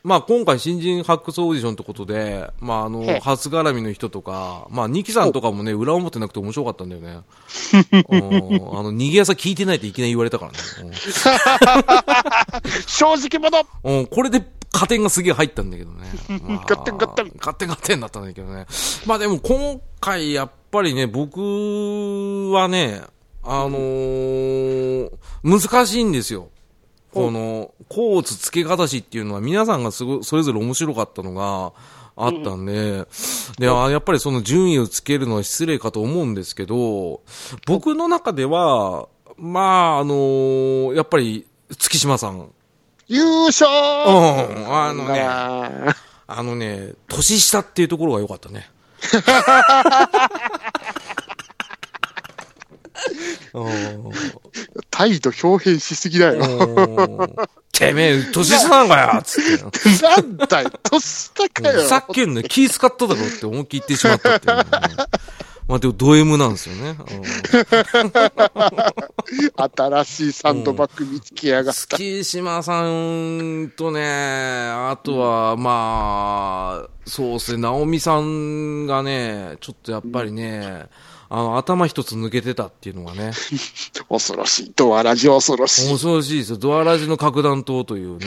[0.04, 7.20] まあ今回新人発掘オーディションってことで、まああの、ええ初絡みの人とか、まあニキさんとかもね、裏表なくて面白かったんだよね。
[8.08, 10.58] うんあの、逃げ朝聞いてないっていきなり言われたからね。
[12.86, 16.06] 正直者うん、うんこれで加点がすげえ入ったんだけどね。
[16.46, 18.66] まあガッテンガッテンガッテンガッテンだったんだけどね。
[19.06, 23.02] まあでも今回やっぱりね、僕はね、
[23.42, 25.10] あのー
[25.42, 26.50] 難しいんですよ。
[27.12, 31.72] この、コーツ付け方しっていうのは皆さんがすごい、それぞれ面白かったのが
[32.16, 33.06] あったんで、
[33.58, 37.22] で、あやっぱりその順位をつけるのは失礼かと思うんですけど、
[37.66, 41.46] 僕の中では、まあ、あのーやっぱり、
[41.78, 42.50] 月島さん。
[43.06, 43.70] 優勝！
[43.70, 44.74] うん。
[44.74, 48.68] あのねがあのね、年下っていうところが良かったね。
[54.98, 56.40] うん態度表現しすぎだよ。
[56.40, 57.34] うん
[57.72, 60.02] てめえ、年下なんかよつって。
[60.02, 61.82] なんだよ、年下かよ。
[61.82, 64.64] さっきのね、気使っただろって思いっきり言ってしまったっていうね、
[65.68, 66.96] まあでもド M なんですよね。
[69.56, 71.80] 新しいサンドバッグ見つけやがった。
[71.80, 80.86] 月島さんとね、あとは、まあ、そうですね、直美さんがね、ちょっとやっぱりね、
[81.30, 83.32] あの、頭一つ抜けてたっていうのがね、
[84.08, 84.72] 恐ろしい。
[84.74, 85.90] ドアラジ恐ろしい。
[85.90, 86.56] 恐ろしいですよ。
[86.56, 88.26] ドアラジの核弾頭というね。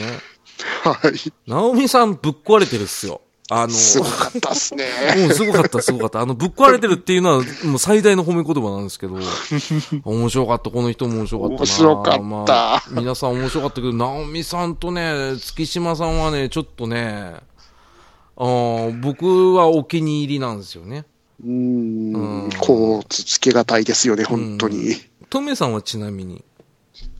[0.83, 1.33] はい。
[1.49, 3.21] 直美さんぶっ壊れてるっすよ。
[3.53, 4.85] あの、すごかったっすね。
[5.17, 6.21] もうすごかった、すごかった。
[6.21, 9.15] あの、ぶっ壊れてるっていうのは、もう最大の褒め言葉なんですけど、
[10.05, 11.59] 面白かった、この人も面白かったな。
[11.59, 17.35] 面白かったまあ皆さん面白かったけど、直美さんとね、月島さんはね、ちょっとね、
[18.37, 21.05] あー僕はお気に入りなんですよね。
[21.43, 24.95] うーん、こう、つつけがたいですよね、本当に。
[25.29, 26.43] トメさんはちなみに。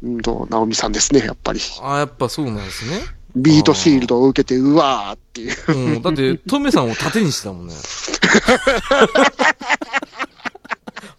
[0.04, 1.60] うん、と、ナオミさんですね、やっぱり。
[1.82, 3.00] あーやっぱそうなんですね。
[3.36, 5.56] ビートシールドを受けて、うわーっていう。
[5.96, 7.74] うん、 だって、トメさんを盾にしてたもんね。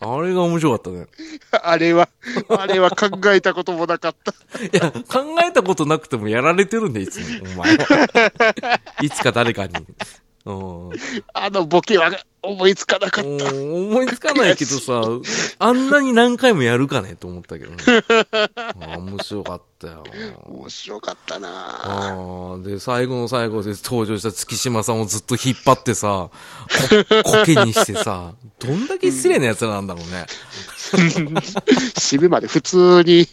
[0.05, 1.07] あれが面白かったね。
[1.63, 2.09] あれは、
[2.49, 4.33] あれは考えたこともなかった。
[4.61, 7.25] いや、考えたことなくてもやられてるんだよ、いつも。
[7.55, 8.81] お前は。
[9.01, 9.75] いつか誰かに。
[10.45, 10.91] うん。
[11.33, 12.11] あのボケは
[12.43, 13.31] 思いつかなかった。
[13.31, 15.03] うん思いつかないけどさ、
[15.59, 17.77] あんなに何回もやるかねと思ったけどね。
[18.81, 20.05] あ面白かったよ。
[20.47, 30.27] 面白かったなあーで、最後の最後で登場した月島さんをずっと引っ張ってさ、こ、 コケにしてさ、どんだけ失礼な奴らなんだろうね。
[30.93, 33.27] 締めまで普通に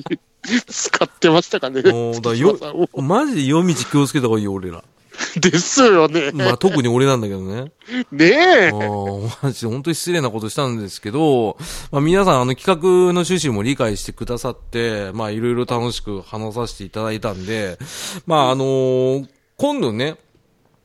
[0.66, 1.82] 使ってましたかね。
[1.82, 2.56] もうだよ
[2.94, 4.82] マジで夜道気をつけた方がいいよ、俺ら。
[5.40, 6.30] ですよね。
[6.32, 7.72] まあ特に俺なんだけどね。
[8.12, 8.70] ねえ。
[8.72, 11.56] ああ、マジで本当に失礼なことしたんですけど、
[11.90, 17.78] まあ皆さんあの企画の趣旨も理解してくださって、まあいろいろ楽しく話させていただいたんで、
[18.26, 20.16] まああのー今度ね、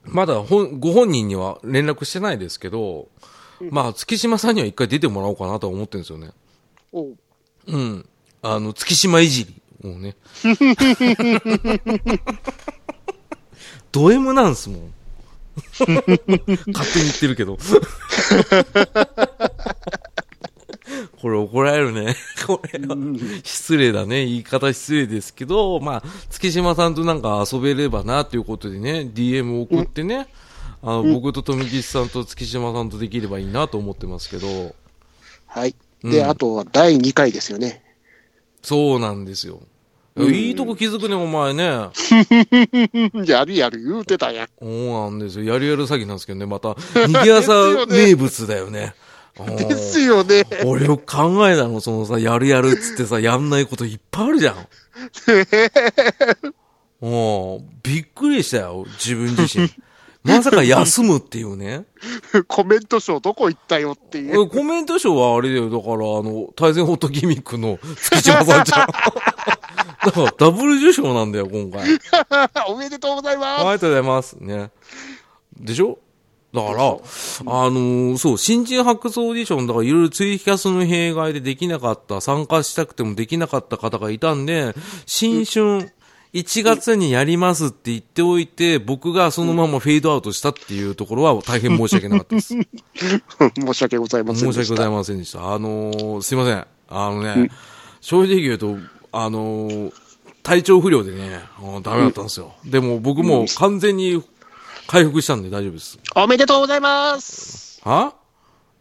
[0.05, 3.09] まだ本ご本人には連絡してないですけど、
[3.69, 6.31] まあ月島さんには一回出てもらおうかなとは思ってるんですよね。
[6.93, 7.17] おう
[7.67, 8.05] うん。
[8.41, 10.15] あの、月島いじりをね。
[13.91, 14.93] ド M なんすもん。
[15.79, 17.57] 勝手に言ってるけど。
[21.21, 22.15] これ怒られるね。
[22.47, 22.95] これは
[23.43, 24.25] 失礼だね。
[24.25, 30.27] 言い方失礼ですけど、まあ、月島さんとなんか遊べればなということでね、DM を送ってね、
[30.81, 34.75] あの、僕と富吉さんと月島さんとできればいいなと思ってますけど、
[35.45, 35.75] はい。
[36.03, 37.83] で、うんあとは第2回ですよね。
[38.63, 39.61] そうなんですよ。
[40.17, 41.63] いいとこ気づくね、お前ね。
[43.25, 44.47] やるやる言うてたやん。
[44.59, 45.53] そうなんですよ。
[45.53, 48.93] やるやる詐欺なんですけどね、また、逃げ朝 名物だよね。
[49.69, 50.43] ですよね。
[50.65, 54.67] 俺よく考えたの、そのさ、やるやるっつってさ、やんないこといっぱいあるじゃん。
[56.99, 59.69] もう、びっくりしたよ、自分自身。
[60.23, 61.85] まさか休むっていうね。
[62.47, 64.47] コメント賞どこ行ったよっていう。
[64.49, 68.87] コメント賞はあれだよ、だから、あの、対戦ホットギミックの月島さんじゃん。
[70.05, 71.87] だから、ダブル受賞なんだよ、今回。
[72.69, 74.33] おめでとうございあまりがとうございます。
[74.33, 74.69] ね。
[75.59, 75.97] でしょ？
[76.53, 85.89] だから、あのーそう、新人発掘オーディション、だからいろいろツイキャスの弊害でできなかった、参加したくてもできなかった方がいたんで、新春、
[86.33, 92.47] 1月にやりますって言っておいて、僕がそのままフェードアウトしたっていうところは大変申し訳なかったです。
[92.47, 92.55] す。
[93.59, 94.63] 申し訳ございませんでした。
[94.63, 95.53] 申し訳ございませんでした。
[95.53, 96.67] あのーすいません。
[96.89, 97.49] あのね、
[97.99, 98.77] 正直言うと、
[99.11, 99.93] あのー
[100.43, 102.53] 体調不良でね、うんダメだったんですよ。
[102.65, 104.23] でも僕もう完全に
[104.87, 105.99] 回復したんで大丈夫です。
[106.15, 107.81] おめでとうございます。
[107.83, 108.13] は？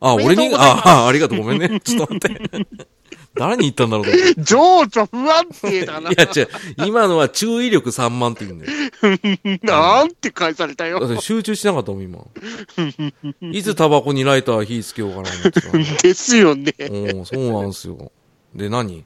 [0.00, 1.80] あ、俺に、ああ、ありがとう、ごめんね。
[1.80, 2.66] ちょっと待って。
[3.34, 4.06] 誰に言ったんだろう。
[4.42, 6.10] 情緒不安定だな。
[6.10, 6.48] いや、違う。
[6.86, 8.72] 今のは注意力3万って言うんだよ。
[9.62, 10.98] なんて返されただよ。
[10.98, 12.18] って集中しなかったもん、今。
[13.52, 15.70] いつタバコにライター火つけようかな思ってた。
[16.02, 16.74] ですよね。
[16.78, 18.10] うん、そうなんですよ。
[18.54, 19.04] で、何？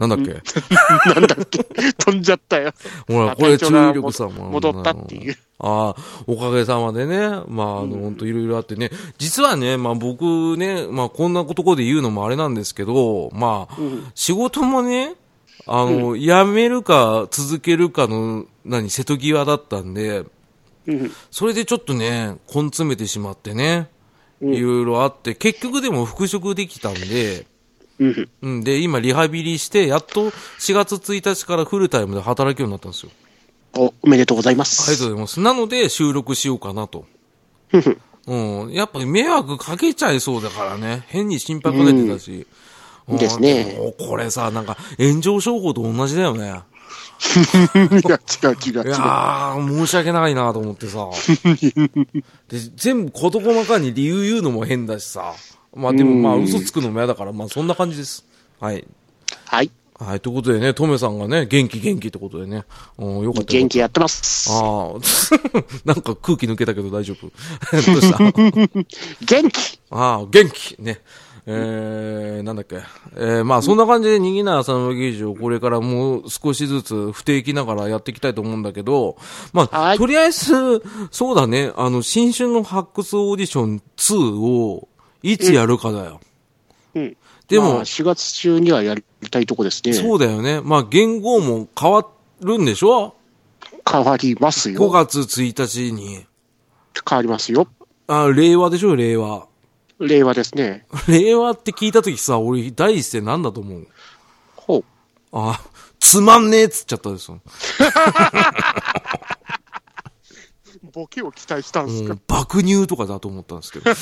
[0.00, 0.32] なんだっけ？
[1.14, 1.62] なんだっけ？
[1.92, 2.72] 飛んじゃったよ。
[3.06, 5.36] ほら、あこれ注意力さ、戻ったっていう。
[5.58, 7.18] ああ、おかげさまでね。
[7.18, 7.36] まあ、
[7.82, 8.90] あの、本当いろいろあってね。
[9.18, 13.76] 実はね、まあ僕ね、まあこんなとこで言うのもあれなんですけど、まあ、
[14.14, 15.14] 仕事もね、
[15.66, 20.24] あの、辞めるか続けるかの、何、瀬戸際だったんで、
[20.86, 23.90] うんそれでちょっとね、根詰めてしまってね、
[24.40, 27.46] いろいろあって、結局でも復職できたんで、
[28.00, 28.28] うん。
[28.42, 28.64] うん。
[28.64, 33.12] で、今リハビリして、やっと4月1日からフルタイムで働くようになったんですよ。
[33.76, 35.02] お、おめでとうございまありがとうす。
[35.04, 35.40] ございます。
[35.40, 37.04] なので、収録しようかなと。
[38.26, 38.72] うん。
[38.72, 41.04] やっぱり迷惑かけちゃいそうだからね。
[41.08, 42.32] 変に心配かけてたし。
[42.32, 46.60] うんうんですねこれさ、なんか、炎上商法と同じだよね。
[48.04, 51.08] いや、違う違う違いうやー、申し訳ないなと思ってさ。
[52.48, 55.34] で、全部事細かに理由言うのも変だしさ。
[55.74, 58.24] まあでもまあうん嘘つくのも嫌だから、まあそんな感じです。
[58.58, 58.84] はい。
[59.46, 59.70] はい。
[59.98, 62.64] はい、ということでね、トメさんがね、元気元気ってことでね。
[62.96, 64.50] うん、よかった元気やってます。
[64.50, 64.98] ああ、
[65.84, 67.26] なんか空気抜けたけど大丈夫。
[67.70, 68.18] どうした？
[69.26, 71.00] 元気ああ、元気ね。
[71.46, 72.76] えー、なんだっけ。
[73.16, 79.16] えー、まあそんな感じで、にぎな浅沼劇場、これからもう少しずつ不定期ながらやっていきたいと思うんだけど、
[79.52, 84.88] まあ、はいとりあえず、そうだね、あの、新春の発掘オーディション2を、
[85.22, 86.20] いつやるかだよ。
[86.94, 87.16] うん。
[87.48, 89.92] でもまあ、4月中にはやりたいとこですね。
[89.92, 90.60] そうだよね。
[90.62, 92.06] まあ、言語も変わ
[92.40, 93.14] るんでしょ？
[93.90, 94.90] 変わります ?5 よ。
[94.90, 96.24] 月1日に。
[97.08, 97.66] 変わりますよ。
[98.06, 99.46] あ、令和でしょ、令和。
[99.98, 100.86] 令和ですね。
[101.08, 103.86] 令和って聞いたときさ、俺、第一声なんだと思う？
[104.56, 104.84] ほう。
[105.32, 105.60] あ、
[105.98, 107.40] つまんねえっつっちゃったですよ。
[110.90, 113.90] ボケを期待したんですか、うん、爆乳とかだと思ったんですけど。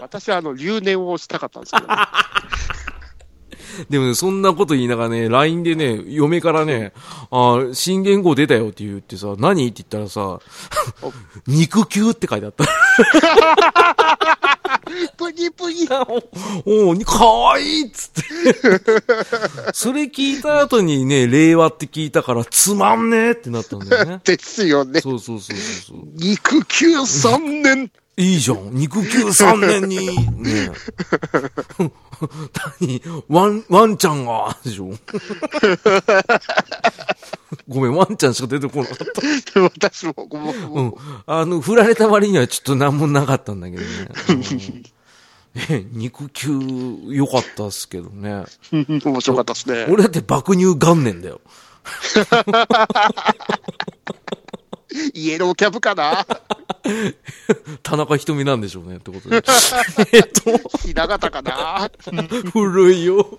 [0.00, 1.94] 私はあの、留年をしたかったんですけど、ね、
[3.90, 6.92] でもね、そんなこと言いながらね、LINE でね、嫁からね、
[7.30, 9.68] あ新言語出たよって言ってさ、何？
[9.68, 10.40] って言ったらさ、
[11.46, 12.64] 肉球って書いてあった。
[15.16, 15.88] プニプニ
[16.66, 18.22] おおかわいいっつって。
[19.72, 24.20] それ聞いた後にね、令和って聞いたから、つまんねえってなったんだよね。
[24.24, 25.00] ですよね。
[25.00, 26.08] そうそうそうそうそう。
[26.14, 27.90] 肉球3年。
[28.16, 28.70] いいじゃん。
[28.72, 30.70] 肉球3年に、ね
[31.78, 31.90] え。
[32.80, 34.90] 何 ワン、ワンちゃんが、でしょ？
[37.68, 39.04] ごめん、ワンちゃんしか出てこなかった。
[39.60, 40.30] 私も、もう
[40.80, 40.94] うん。
[41.26, 43.88] あの、振られた割にはちょっと何もなかったんだけどね。
[44.28, 44.40] うん
[45.54, 46.58] ね肉球
[47.08, 48.44] 良かったっすけどね。
[48.72, 49.86] 面白かったですね。
[49.90, 51.42] 俺だって爆乳元年だよ。
[55.14, 56.26] イエローキャブかな
[57.82, 59.36] 田中瞳なんでしょうね、ってことで。
[60.12, 61.90] えっと、ひな形かな
[62.52, 63.38] 古いよ。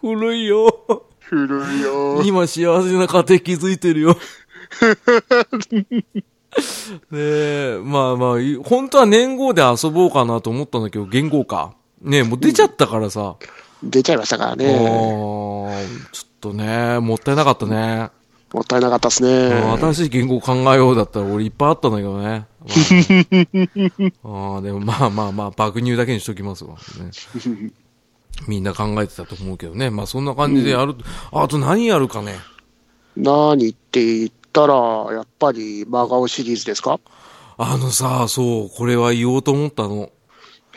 [0.00, 1.04] 古いよ。
[1.20, 2.22] 古いよ。
[2.22, 4.16] 今幸せな家庭築いてるよ。
[7.10, 11.74] ねえ、まあまあ、い本当は年号で遊ぼうかなと思ったんだけど、元号か。
[12.02, 13.36] ねえ、もう出ちゃったからさ。
[13.82, 14.64] 出ちゃいましたからあね。
[14.66, 18.10] ーちょっとね、もったいなかったね。
[18.52, 19.78] もったいなかったですうんね。
[19.78, 22.24] 新しい言語を考えようだったら俺いっぱいあったんだけどね。
[22.24, 22.46] まあね
[24.24, 26.80] あーでもまあまあまあ、爆乳だけにしときますわ、ね。
[28.48, 29.90] みんな考えてたと思うけどね。
[29.90, 30.96] まあそんな感じでやる。
[31.32, 32.36] あと何やるかね。
[33.16, 34.74] 何って言ったら、
[35.12, 36.98] やっぱり真顔シリーズですか？
[37.56, 40.10] あのさ、そう、これは言おうと思ったの。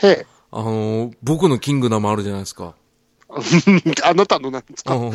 [0.02, 0.26] へえ。
[0.52, 2.76] あの、僕のキングダムあるじゃないですか。
[4.04, 4.96] あなたのなんですか？
[4.98, 5.12] も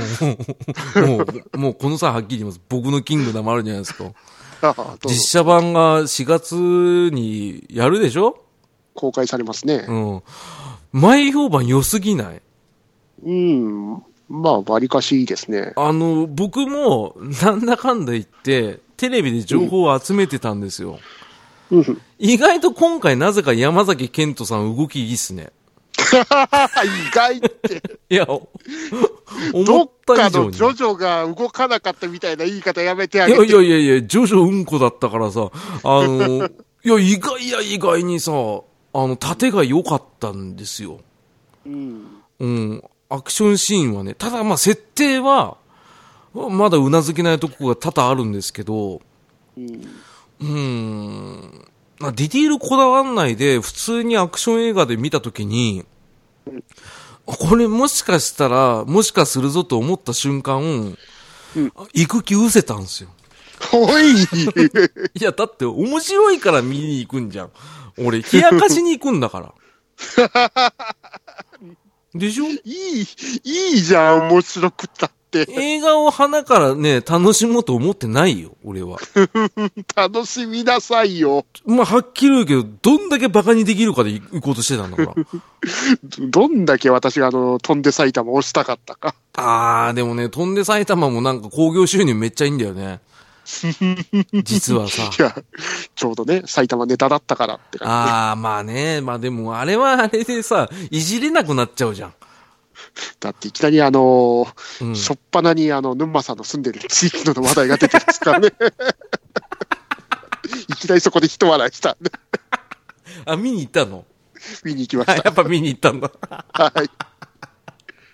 [1.55, 2.61] う、もう、この際はっきり言います。
[2.69, 4.13] 僕のキングダムあるじゃないですか。
[5.05, 6.55] 実写版が4月
[7.13, 8.39] にやるでしょ？
[8.95, 9.93] 公開されますねう。
[9.95, 10.23] ん。
[10.93, 12.43] 前評判良すぎない？
[13.25, 14.03] うん。
[14.29, 15.73] まあ、割かしいいですね。
[15.77, 20.99] あの、僕も、なんだかんだ言って、テレビで情報を集めてたんですよ。
[21.71, 22.01] うん。
[22.19, 25.51] 意外と今回なぜか山崎健人さん動きいいっすね。
[26.17, 27.83] 意外って。
[28.11, 28.49] いや、お
[29.53, 30.47] 思 どっったか以上に。
[30.47, 33.53] のジョジョが動かなかったみたいな言い方やめてあいやげて。
[33.53, 35.51] いやいやいや、ジョジョうんこだったからさ、
[35.85, 36.49] あの、
[36.85, 41.01] いや、意外や意外にさ、あの、盾が良かったんですよ。
[41.67, 42.07] うん。
[42.41, 42.85] うん。
[43.11, 45.57] アクションシーンはね、ただまあ設定は、
[46.35, 49.01] まだうなずけないとこが多々あるんですけど、
[49.57, 49.67] うん。
[50.41, 51.69] うーん。
[51.99, 55.85] まあディティールこだわんないで、普通にアクション映画で見たときに、
[57.27, 60.99] これもしかしたら、もしかするぞと思った瞬間、うん
[61.95, 63.11] 行く気失せたんですよ。
[63.73, 64.27] おい い
[65.21, 67.51] や、だって面白いから見に行くんじゃん。
[67.99, 69.55] 俺、冷やかしに行くんだから。
[72.15, 72.45] でしょ？
[72.45, 73.07] いい、
[73.45, 75.18] いいじゃん、面白くったって。
[75.33, 78.99] 映画を花からね、楽しもうと思ってないよ、俺は。
[79.95, 81.45] 楽しみなさいよ。
[81.67, 82.65] まあ、はっきり言うけど、
[82.97, 85.15] どんだけバカにできるかで行こうとしてたんだから。
[86.19, 89.15] どんだけ私があの、飛んで埼玉を押したかったか。
[89.35, 93.01] あー、でもね、飛んで埼玉もなんか興行収入めっちゃいいんだよね。
[94.45, 95.11] 実はさ。
[95.19, 95.35] いや、
[95.95, 99.01] ちょうどね、埼玉ネタだったからって感ああ、まあね。
[99.01, 102.15] まあでも、あれはあれでさ、いじれなくなっちゃうじゃん。
[102.99, 103.17] じ。
[103.21, 108.53] だっていきなりあのーうんしょっぱなにあの、沼さんの住んでる地域の話題が出てますからね。
[110.69, 112.11] いきなりそこで一笑いしたんで、
[113.25, 114.05] あ、見に行ったの？
[114.65, 116.09] 見に行きまあしやっぱ見に行ったんだ。
[116.09, 116.45] た。
[116.53, 116.91] はい。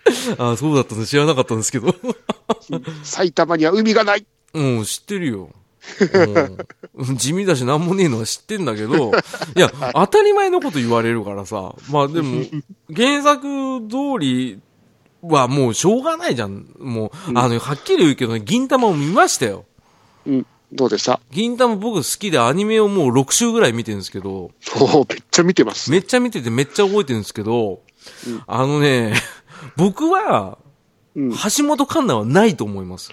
[0.37, 1.95] あそうだったの知らなかったんですけど。
[3.03, 4.25] 埼玉には海がない。
[4.53, 5.49] うん、知ってるよ。
[6.95, 9.11] うん地味だし何もねえのは知ってんだけど、
[9.55, 11.75] いや、当たり前のこと言われるからさ。
[11.91, 12.43] まあでも、
[12.95, 13.41] 原作
[13.87, 14.59] 通り
[15.29, 16.67] はもうしょうがないじゃん。
[16.79, 19.65] もう、あの、はっきり言うけどね、銀玉を見ましたよ。
[20.25, 20.45] うん。
[20.71, 21.19] どうでした？
[21.31, 25.91] 銀玉僕好きでアニメをもう6週ぐらい見てるんですけど、おおめっちゃ見てます。
[25.91, 27.81] めっちゃ見ててめっちゃ覚えてるんですけど、
[28.27, 29.13] うんあのね、
[29.77, 30.57] 僕は、
[31.15, 31.31] うん。
[31.31, 33.11] 橋本環奈はないと思います。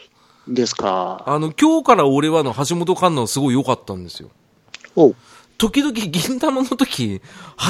[0.49, 1.23] ですか。
[1.27, 4.31] あの、今日から俺はの橋本環奈はすごい良かったんですよ。
[4.97, 5.17] おう
[5.59, 7.21] 時々銀玉の時、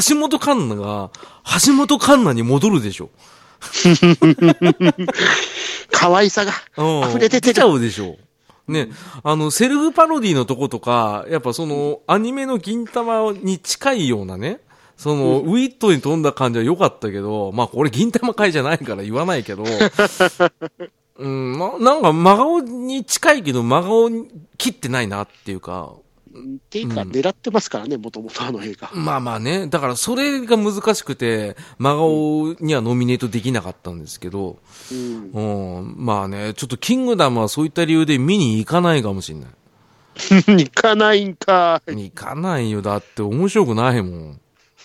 [0.09, 1.11] 橋本環奈が、
[1.67, 3.11] 橋本環奈に戻るでしょ。
[5.91, 7.11] 可愛さがうん。
[7.11, 7.73] 溢れ出て出ちゃる。
[7.75, 8.17] うでしょ。
[8.69, 8.89] ね、
[9.25, 14.61] あの、セルフパロディのとことか、やっぱその、アニメの銀玉に近いようなね、
[14.97, 19.65] その、ウィットに富んだ感じは良かったけど、まあこれ銀玉会じゃないから言わないけど、
[21.19, 25.93] うん、ななんか真顔に近いけど真顔に切ってないなっていうか、
[26.33, 28.91] っていうか、狙ってますからね、もともとあの映画。
[28.95, 29.67] まあまあね。
[29.67, 34.59] だからそれが難しくて、真顔にはノミネートできなかったんですけど、
[34.91, 35.31] うん。
[35.33, 39.51] うん、まあね、ちょっとキングダムはそういった理由で見に行かないかもしれない。
[40.65, 41.91] 行かないんかい。
[41.93, 42.83] 行かないよ。
[42.83, 44.41] だって面白くないもん。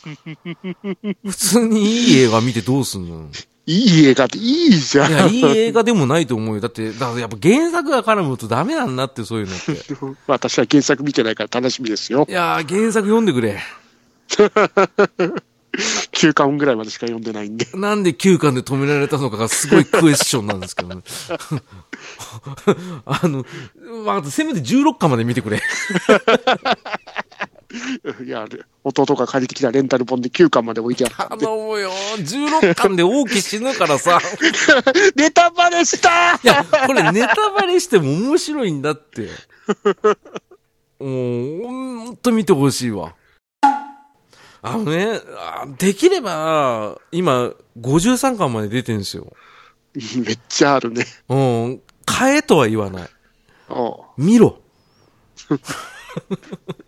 [1.25, 3.29] 普通にいい映画見てどうすんの
[3.67, 5.11] いい映画っていいじゃん。
[5.11, 6.61] いや、いい映画でもないと思うよ。
[6.61, 9.75] だって、だからやっぱ原作が絡むとダメなんだって、そういうのって。
[10.25, 12.25] 私は原作見てないから楽しみですよ。
[12.29, 13.61] いやー、原作読んでくれ。
[15.77, 17.67] 9巻ぐらいまでしか読んでないんで。
[17.75, 21.03] なんで9巻で止められたのかがすごいクエスチョンなんですけどね。
[23.05, 23.45] あの、
[24.05, 25.61] まあ、せめて16巻まで見てくれ。
[28.25, 28.47] いや、
[28.83, 31.37] 弟が借りてきたレンタル本で9巻まで置いてある。
[31.37, 31.91] 頼むよ。
[32.17, 34.19] 16巻で王毅死ぬからさ。
[35.15, 39.29] ネタバレしたいや、これネタバレしても面白いんだって。
[40.99, 41.05] も
[41.59, 43.13] う、ほんと見てほしいわ。
[44.61, 49.33] あのね、あできれば、今、53巻まで出てるんですよ。
[49.93, 51.05] めっちゃあるね。
[51.29, 51.81] うん。
[52.05, 53.09] 買えとは言わない。
[53.69, 54.59] お見ろ。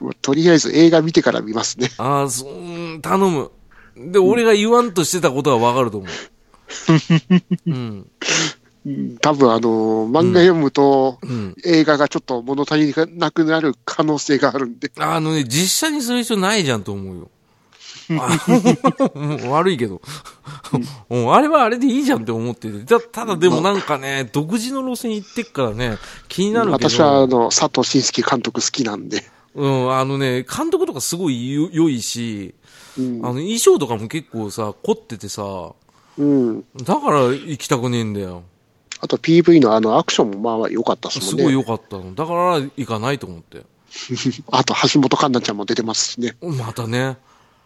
[0.00, 1.90] うとりあえず映画見てから見ますね。
[1.98, 3.50] ああ、そううん、頼む。
[3.96, 6.10] で、俺が言わんとしてたことはわかると思う。
[7.66, 7.74] うん。
[8.86, 11.54] うん多分あのー漫画読むと、うん。
[11.64, 14.90] 映画がちょっと物足りなくなる可能性があるんで。
[14.98, 17.30] あのね、実写にする必要ないじゃんと思うよ。
[19.48, 20.02] 悪いけど、
[21.08, 22.84] うんあれはあれでいいじゃんって思ってて。
[22.84, 25.96] たただでもなんかね、独自の路線行ってっからね、
[26.28, 26.90] 気になるけど。
[26.90, 29.24] 私はあの、佐藤慎介監督好きなんで。
[29.54, 32.54] うん、あのね、監督とかすごいよ良いし、
[32.98, 35.72] うんあの衣装とかも結構さ、凝っててさ、
[36.16, 36.64] うん。
[36.82, 38.44] だから行きたくねえんだよ。
[39.00, 41.38] あと PV のあのアクションもまあまあ良かったですもんね。
[41.38, 42.14] すごい良かったの。
[42.14, 43.62] だから行かないと思って。
[44.50, 46.36] あと橋本環奈ちゃんも出てますしね。
[46.40, 47.16] またね。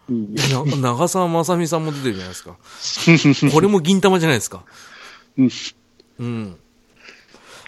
[0.09, 0.35] うん。
[0.35, 2.57] な長澤まさみさんも出てるじゃないですか。
[3.53, 4.65] これも銀玉じゃないですか。
[5.37, 5.51] うん。
[6.19, 6.57] うん。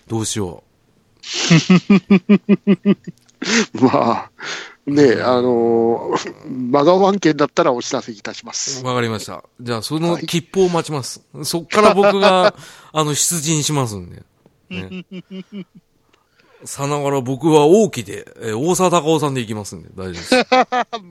[0.08, 0.64] どうしよ
[3.80, 4.30] まあ、
[4.86, 8.54] ねあのー、真顔案件だったらお知らせいたしまう。
[8.54, 8.84] す。
[8.84, 9.44] わかりました。
[9.60, 11.22] じゃあ、その切符を待ちます。
[11.44, 12.54] そっから僕が、
[12.92, 14.22] あの、出陣しますんで。
[14.70, 15.04] ね。
[16.64, 21.02] さながら僕は王毅で、えー大沢たかおさんで行きますんで、大丈夫で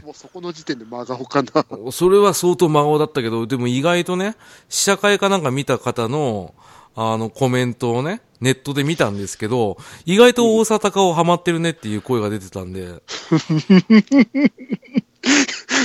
[0.00, 0.04] す。
[0.04, 1.92] もうそこの時点で真顔かな。
[1.92, 4.36] それは相当真顔だったけど、でも意外とね、
[4.68, 6.52] 試写会かなんか見た方の、
[6.96, 13.02] あの、コメントをね、ネットで見たんですけど、意外と大沢たかおハマってるねっていう声が出てたんで、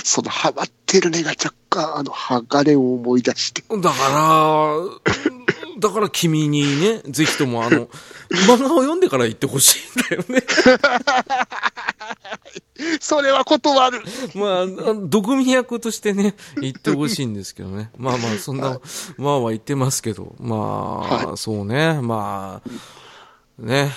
[0.03, 3.63] そのハマってるねが若干、あの、鋼を思い出して。
[3.69, 4.75] だから、
[5.79, 7.89] だから君にね、ぜひともあの、
[8.33, 10.43] 漫画を読んでから言ってほしいんだよね。
[12.99, 14.01] それは断る。
[14.35, 14.67] まあ
[15.07, 17.91] 毒味役としてね、言ってほしいんですけどね。
[17.97, 18.79] まあまあ、そんな、
[19.17, 20.59] まあは言ってますけど、まあ、
[21.29, 22.69] はそうね、まあ、
[23.61, 23.91] ね。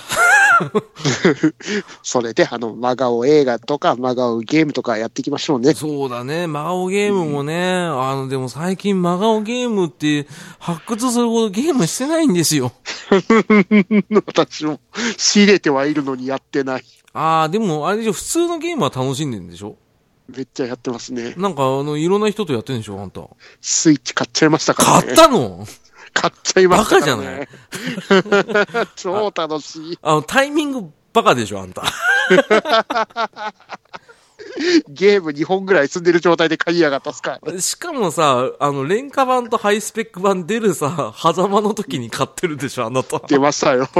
[2.03, 5.75] それで、あの、真顔映画とか、真顔ゲームとかやっていきましょうね。
[5.75, 6.47] そうだね。
[6.47, 10.27] 真顔ゲームもね、あの、でも最近真顔ゲームって
[10.59, 12.73] 発掘するほどゲームしてないんですよ。
[14.27, 14.81] 私も
[15.17, 16.85] 仕入れてはいるのにやってない。
[17.13, 19.77] ああ、でもあれでしょ、普通のゲームは楽しんでるんでしょ？
[20.29, 21.35] めっちゃやってますね。
[21.37, 23.23] なんかあの、いろんな人とやってるんでしょ、あんた。
[23.61, 25.07] スイッチ買っちゃいましたからね。
[25.07, 25.65] 買ったの？
[26.17, 27.49] 買っちゃいましたから、バね。
[28.97, 29.99] 超楽しい。
[30.01, 31.83] あの、タイミングバカでしょ、あんた。
[34.89, 37.61] ゲーム2本ぐらい積んでる状態で買いやがったっすから。
[37.61, 43.19] しかもさ、あの、廉価版とハイスペック版出るさ、狭間の時に買ってるでしょ、あなた。
[43.27, 43.87] 出ましたよ。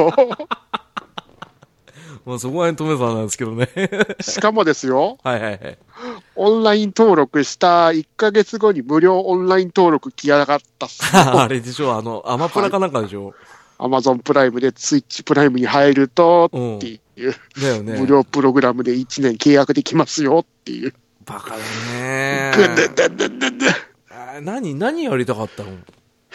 [2.25, 3.69] まあそこは止めさんなんですけどね。
[4.21, 5.79] しかもですよ、はいはいはい。
[6.37, 11.21] オンライン登録した1ヶ月後に無料オンライン登録来やがったっすよ。
[11.41, 13.35] あれでしょ、あの、アマプラかなんかでしょ。
[13.79, 17.99] アマゾンプライムでツイッチプライムに入ると、っていう、だよね。
[17.99, 20.95] 無料プログラムで1年契約できますよっていう。
[21.25, 21.57] バカだ
[21.93, 22.53] ね。
[22.57, 25.71] ぐんでんでんでんでん何、何やりたかったの？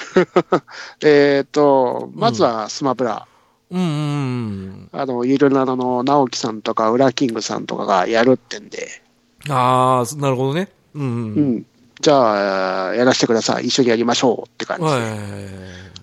[1.04, 3.28] えっと、まずはスマブラ。
[3.70, 4.90] うんうんうん。
[4.92, 9.02] あの、ゆるなのの直樹さんとか、ウラキングさんとかがやるってんで、
[9.50, 10.70] ああ、なるほどね。
[10.94, 11.56] うんううん。
[11.58, 11.66] ん。
[12.00, 13.68] じゃあ、やらせてください。
[13.68, 14.90] 一緒にやりましょうって感じで。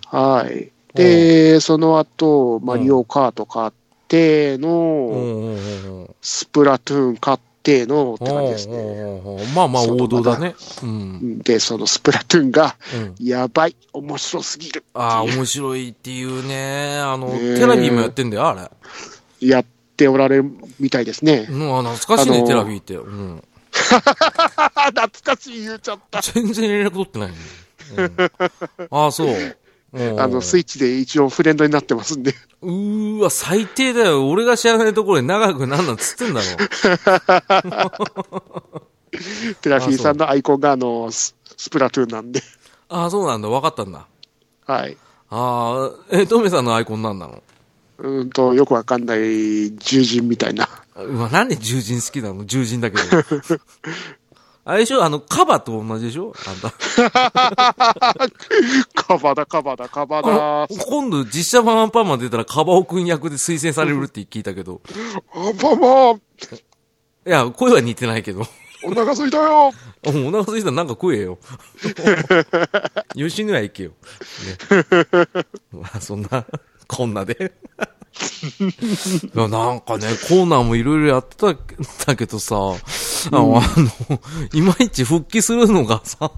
[0.07, 0.47] はい。
[0.47, 0.71] はい。
[0.95, 3.71] で、その後、マリオカート買っ
[4.09, 6.09] てうの。
[6.23, 9.21] スプラトゥーン買ってのって感じですね。
[9.55, 10.55] まあまあ王道だね。
[10.83, 11.39] うん。
[11.41, 12.77] で、そのスプラトゥーンが、
[13.19, 13.27] うん。
[13.27, 14.85] やばい、面白すぎる。
[14.95, 16.99] ああ、面白いっていうね。
[17.01, 18.71] あの、テラビーもやってんだよ、あ
[19.41, 19.47] れ。
[19.47, 19.65] やっ
[19.99, 21.47] ておられるみたいですね。
[21.51, 22.95] うん、あ懐かしいね、テラビーって。
[22.95, 23.43] うん。
[23.71, 24.03] 懐
[25.23, 26.23] かしい言うちゃった。
[26.23, 27.35] 全然連絡取ってないの、
[27.97, 28.13] うん、
[28.91, 29.35] ああ、そう。
[29.93, 32.35] あの、スイッチで一応フレンドになってますんで。
[32.63, 34.29] うーわ、最低だよ。
[34.29, 36.47] 俺が知らないところで長くなんなんつってんだろ。
[39.63, 42.43] テラフィーさんのアイコンがあの、ススプラトゥーンなんで。
[42.89, 43.49] ああ、そうなんだ。
[43.49, 44.07] 分かったんだ。
[44.67, 44.97] はい。
[45.31, 47.43] ああ、え、トメさんのアイコンなんなの？
[47.99, 50.69] うーんと、よくわかんない獣人みたいな。
[50.97, 52.45] うわ、なんで獣人好きなの？
[52.45, 53.03] 獣人だけど。
[54.65, 55.03] あれでしょ？
[55.03, 56.35] あの、カバと同じでしょ？
[56.47, 56.71] あんた。
[58.95, 60.69] カバだ、カバだ、カバだ。
[60.87, 64.81] 今度実写版アンパンマン出たらカバオくん役で推薦されるって聞いたけど。
[65.35, 66.21] アンパンマンい
[67.31, 68.43] や、声は似てないけど。
[68.85, 69.73] お腹すいたよ
[70.07, 71.39] おお腹空いたらなんか食えよ。
[73.17, 73.91] 吉野家行けよ。
[73.91, 75.27] ね、
[75.73, 76.45] まあ、そんな、
[76.89, 77.53] こんなで。
[78.61, 81.59] いや、なんかね、コーナーもいろいろやってたん
[82.07, 82.61] だけどさ、あ
[83.31, 83.63] の、あ
[84.11, 84.21] の
[84.53, 86.31] いまいち復帰するのがさ、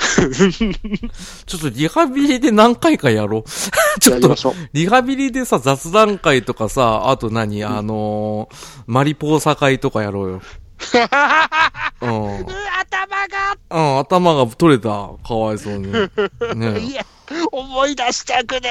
[1.46, 3.44] ちょっとリハビリで何回かやろう。
[4.00, 8.56] ちょっとリハビリでさ、雑談会とかさ、あと何、あのー
[8.86, 10.42] マリポーサ会とかやろうよ。
[12.02, 12.08] うん。
[12.08, 15.10] 頭がうん、頭が取れた。
[15.26, 15.92] かわいそうに。
[16.56, 17.04] ねいや、
[17.52, 18.68] 思い出したくね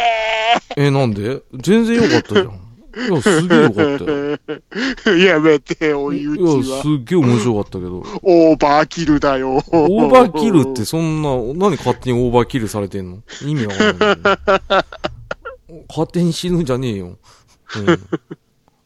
[0.76, 1.41] え、なんで？
[1.53, 2.47] 全然よかったじゃん。
[2.47, 4.38] いや、すげえよかったよ。
[5.05, 5.24] え。
[5.24, 6.82] やめて、おいうちいや、は。
[6.82, 8.03] すっげえ面白かったけど。
[8.24, 9.57] オーバーキルだよ。
[9.57, 13.20] オーバーキルってそんな、何勝手にオーバーキルされてんの？
[13.45, 14.86] 意味わかんない。
[15.88, 17.20] 勝手に死ぬんじゃねえよ。
[17.78, 17.89] うん。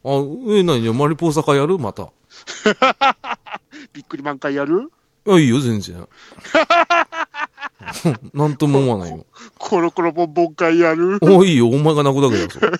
[0.04, 0.92] あ、え、何？
[0.92, 1.78] マリポーサカやる？
[1.78, 2.10] また。
[3.92, 4.90] びっくり満開やる？
[5.26, 6.06] いや、いいよ、全然。
[8.34, 9.24] なんとも思わないよ。
[9.58, 11.18] コロコロボンボン会やる？
[11.22, 12.70] おいいよ、お前が泣くだけだよ、それ。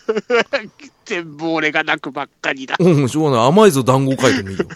[1.05, 2.77] 全部俺が泣くばっかりだ。
[2.79, 3.49] うん、しょうがない。
[3.49, 4.67] 甘いぞ、団子書いてもいいよ。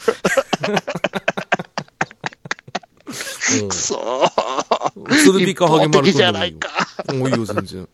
[3.61, 5.15] うんくそー。
[5.25, 6.69] 鶴瓶かハゲマルくんでもいいよゃないか。。
[7.15, 7.89] もういいよ、全然。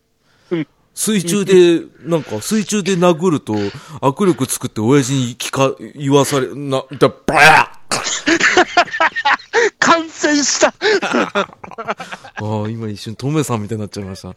[0.94, 3.54] 水中で、なんか、水中で殴ると、
[4.00, 7.84] 握力作って親父に聞か、言わされ、な、だ、バー
[9.78, 10.68] 感染した。
[11.34, 11.46] あ
[12.66, 14.34] あ、今一瞬、トメさんみたいになっちゃいました。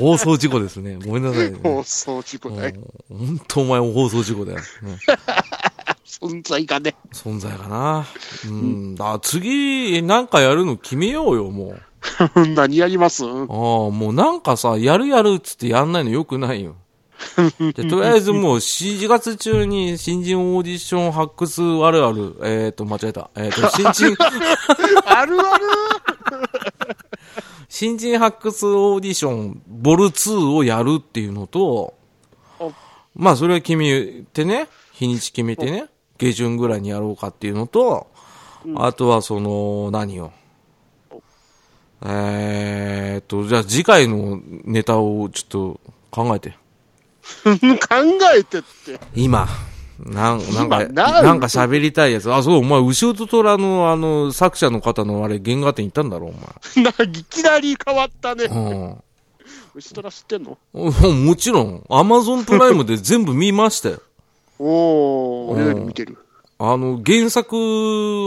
[0.00, 0.98] 放送事故ですね。
[1.04, 1.58] ごめんなさいね。
[1.62, 2.74] 放送事故だよ。
[3.08, 4.58] 本当お前放送事故だよ。
[4.58, 4.64] ね
[6.06, 6.94] 存在がね。
[7.12, 8.06] 存在かな。
[8.46, 8.94] うん。
[8.94, 11.82] だ次、なんかやるの決めようよ、もう。
[12.54, 13.24] 何やります？
[13.24, 16.76] ああ、もうなんかさ、やるやるっつってやんないのよくないよ。
[17.58, 23.30] でとりあえずもう4月中に新人オーディション発掘あるある、えっ、ー、と、間違えた。
[23.36, 24.16] えっ、ー、と、 新人、
[25.06, 25.64] あるある。
[27.68, 31.94] 新人発掘オーディション、ボル2をやるっていうのと
[32.58, 32.72] お、
[33.14, 35.86] まあそれは決めてね、日にち決めてね、
[36.18, 38.06] 下旬ぐらいにやろうかっていうのと、
[38.76, 40.32] あとはその、何よ。
[42.04, 45.80] えーっと、じゃあ次回のネタをちょっと
[46.10, 46.56] 考えて。
[48.36, 49.00] えてって。
[49.14, 49.48] 今。
[49.98, 52.32] なんなんか、今ななんか喋りたいやつ。
[52.32, 56.32] あ、そう、お前、牛と虎の、あの、作者の方のあれ、原画展行ったんだろ、
[56.76, 58.54] ないきなり変わったねお。
[58.54, 58.96] 前。
[59.74, 60.58] 牛虎知ってんの？
[60.74, 61.24] うん。
[61.26, 64.02] もちろん、アマゾンプライムで全部見ましたよ。
[64.58, 66.18] おー、うん俺より見てる。
[66.58, 67.56] あの、原作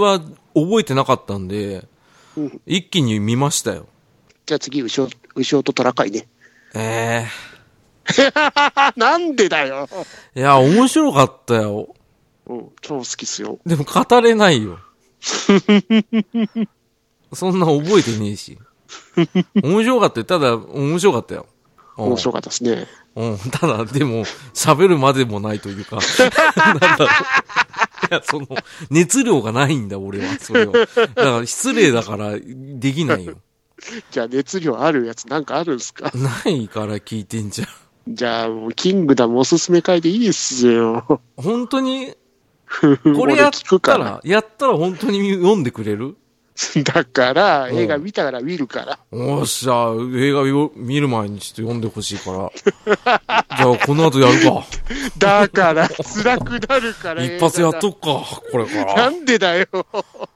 [0.01, 0.20] は
[0.55, 1.86] 覚えてなかったんで、
[2.40, 3.88] うん一気に見ましたよ。
[4.46, 6.28] じゃあ次、牛尾牛尾と虎会ね。
[6.74, 7.26] え
[8.96, 9.90] なんでだよ。
[10.36, 11.94] えいや、面白かったよ。
[12.48, 13.60] うん、超好きっすよ。
[13.66, 14.80] でも語れないよ。
[17.34, 18.58] そんな覚えてねえし。
[19.62, 20.26] 面白かったよ。
[20.26, 21.46] ただ、面白かったよ。
[21.98, 22.88] うん面白かったですね。
[23.16, 23.38] うん。
[23.52, 24.24] ただ、でも、
[24.54, 25.98] 喋るまでもないというか、
[26.56, 27.08] なんだろ
[28.10, 28.47] や、その、
[28.89, 30.74] 熱量がないんだ、俺は、それは。
[30.74, 33.38] だから、失礼だから、できないよ。
[34.12, 36.12] じゃあ熱量あるやつなんかあるんすか？
[36.14, 37.68] ないから聞いてんじゃん。
[38.14, 41.22] じゃあもう、キングダムおすすめ会でいいっすよ。
[41.38, 42.14] 本当に、
[43.03, 46.18] これやっ俺聞くからたら、やったら本当に読んでくれる？
[46.84, 48.99] だから、うん映画見たから見るから。
[49.12, 52.51] おっしゃ、映画を見る前にちょっと読んでほしいから。
[53.57, 54.66] じゃあ、この後やるか。
[55.18, 57.24] だから、辛くなるから。
[57.24, 59.10] 一発やっと映くか、これか画がなら。
[59.10, 59.68] んでだよ。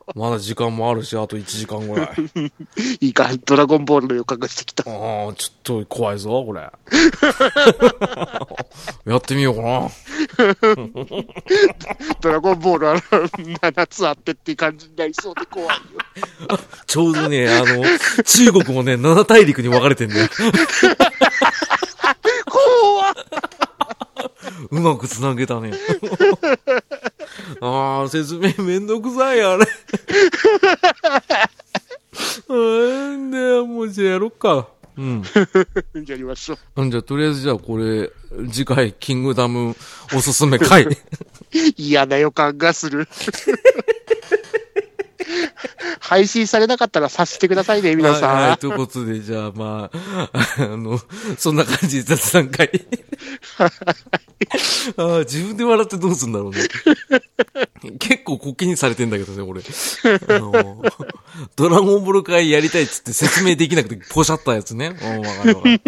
[0.15, 2.09] まだ時間もあるし、あと1時間ぐらい。
[2.99, 4.83] いいか、ドラゴンボールの予感がしてきた。
[4.83, 6.61] ああ、ちょっと怖いぞ、これ。
[9.05, 9.89] やってみようかな。
[12.21, 15.81] ドラゴンボールは7つあってっていう感じになりそうで怖いよ。
[16.85, 17.83] ちょうどね、あの、
[18.23, 20.27] 中国もね、七大陸に分かれてんだよ。
[22.45, 23.13] 怖っ
[24.71, 25.73] うまく繋げたね。
[27.61, 29.65] ああ、説明めんどくさい、あれ。
[32.49, 32.55] な
[33.17, 34.67] んだよ、もうじゃあやろっか。
[34.97, 35.23] うん。
[36.05, 36.81] やりましょう。
[36.81, 38.11] うんじゃあ、とりあえずじゃあこれ、
[38.51, 39.75] 次回、キングダム
[40.15, 40.87] おすすめ回。
[41.77, 43.07] 嫌な予感がする。
[45.99, 48.35] 配信されなかったら察してくださいね、皆さん。
[48.35, 50.29] はい、はい、ということで、じゃあまあ、
[50.59, 50.99] あの、
[51.37, 52.69] そんな感じで雑談会。
[54.97, 56.59] あー自分で笑ってどうすんだろうね。
[57.99, 59.61] 結構コケにされてんだけどね、俺。
[59.61, 60.83] あの、
[61.55, 64.95] ドラゴンボール会やりたいっつって説明できなくてポシャったやつね。
[65.01, 65.81] うん、わかるわかる。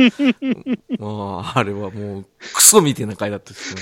[0.99, 3.81] まあ、あれはもう、クソみたいな回だったですね。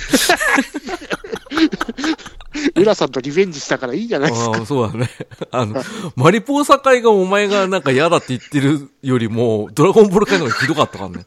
[2.76, 4.58] 浦さんとリベンジしたからいいじゃないですか。
[4.58, 5.10] ああ、そうだね。
[5.52, 5.82] あの、
[6.16, 11.26] マリポーサ会がお前がなんか嫌だって言ってるよりも、ドラゴンボール会の方がひどかったからね。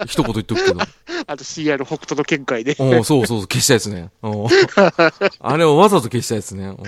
[0.00, 0.80] う ん一言言っとくけど。
[1.26, 2.76] あと CR 北斗の見解で。
[2.78, 4.10] おそうそうそう、消したやつね。
[4.22, 4.48] お
[5.40, 6.68] あれをわざと消したやつね。
[6.68, 6.84] お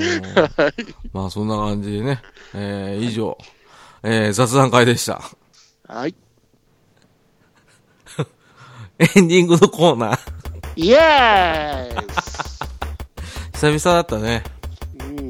[1.12, 2.20] まあ、そんな感じでね。
[2.54, 3.38] えー、以上、
[4.02, 5.22] えー、雑談会でした。
[5.88, 6.14] はい。
[8.98, 10.18] エンディングのコーナー。
[10.76, 12.04] イエーイ
[13.54, 14.42] 久々だったね。
[14.98, 15.28] うん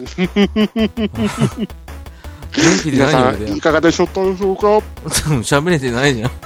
[2.55, 3.61] 元気で皆さん、何よりだよい。
[3.61, 6.31] かがでしょったでしょうか喋れてないじゃん。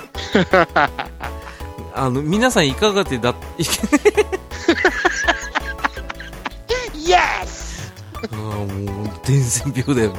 [1.94, 3.70] あの、皆さんいかがでだ、いけ
[6.94, 7.92] イエス
[8.32, 8.68] ああ、もう、
[9.26, 10.18] 伝染病だよね。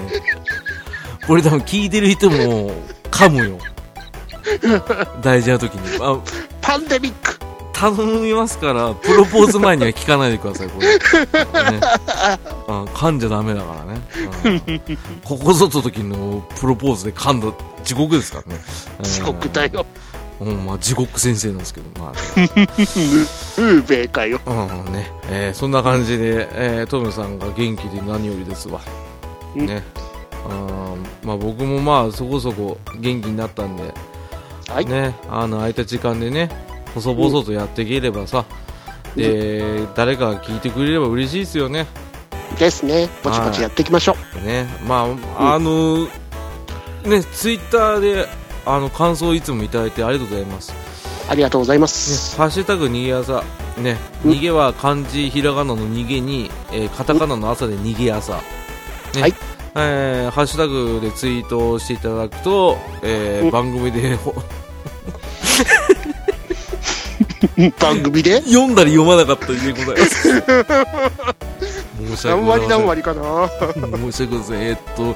[1.25, 2.71] これ多分聞いてる人も、
[3.09, 3.57] 噛むよ。
[5.21, 5.97] 大事な時に。
[6.03, 6.17] あ、
[6.61, 7.38] パンデミック
[7.79, 10.87] 頼みますから、プロポーズ前には聞かないでください、これ。
[10.87, 12.37] ね、あ
[12.93, 14.01] 噛んじゃダメだからね。
[14.43, 17.47] うんここぞと時のプロポーズで噛んだ
[17.85, 18.61] 地獄ですからね。
[18.99, 19.85] うん遅刻だよ。
[20.41, 24.41] うん、まあ地獄先生なんですけど、まあ、 ウーベーかよ。
[24.45, 28.81] うんね、えーそんな感じで、えートムさんが元気で何よりですわ。
[29.55, 29.83] うんね。
[30.45, 33.93] あーまあ僕もまあそこそこ元気になったんで、
[34.67, 34.85] はい。
[34.85, 36.49] ね、あの空いた時間でね、
[36.93, 38.45] 細々とやっていければさ、
[39.15, 41.87] で、誰かが聞いてくれれば嬉しいですよね。
[42.57, 43.09] ですね。
[43.23, 44.45] ぼちぼちやっていきましょう。
[44.45, 46.05] ね、まあ、あの、
[47.05, 48.27] ね、ツイッターで、
[48.65, 50.73] あの、感想をいつもいただいてありがとうございます。
[51.29, 52.35] ありがとうございまねす。
[52.37, 53.43] ハッシュタグ逃げ朝。
[53.77, 58.33] ね、うん逃げは漢字、ひらがなの逃げに、えーカタカナの朝で逃げ朝。
[58.33, 59.33] ね、はい
[59.75, 64.33] えーハッシュタグでツイートをしていただくと、えーうん番組でほ
[67.79, 68.41] 番組で？
[68.41, 70.43] 読んだり読まなかったりでございます。
[71.99, 72.67] 申し訳何ございません。
[72.67, 73.49] 割何割かな？
[73.97, 74.61] 申し訳ございません。
[74.61, 75.15] えーっと、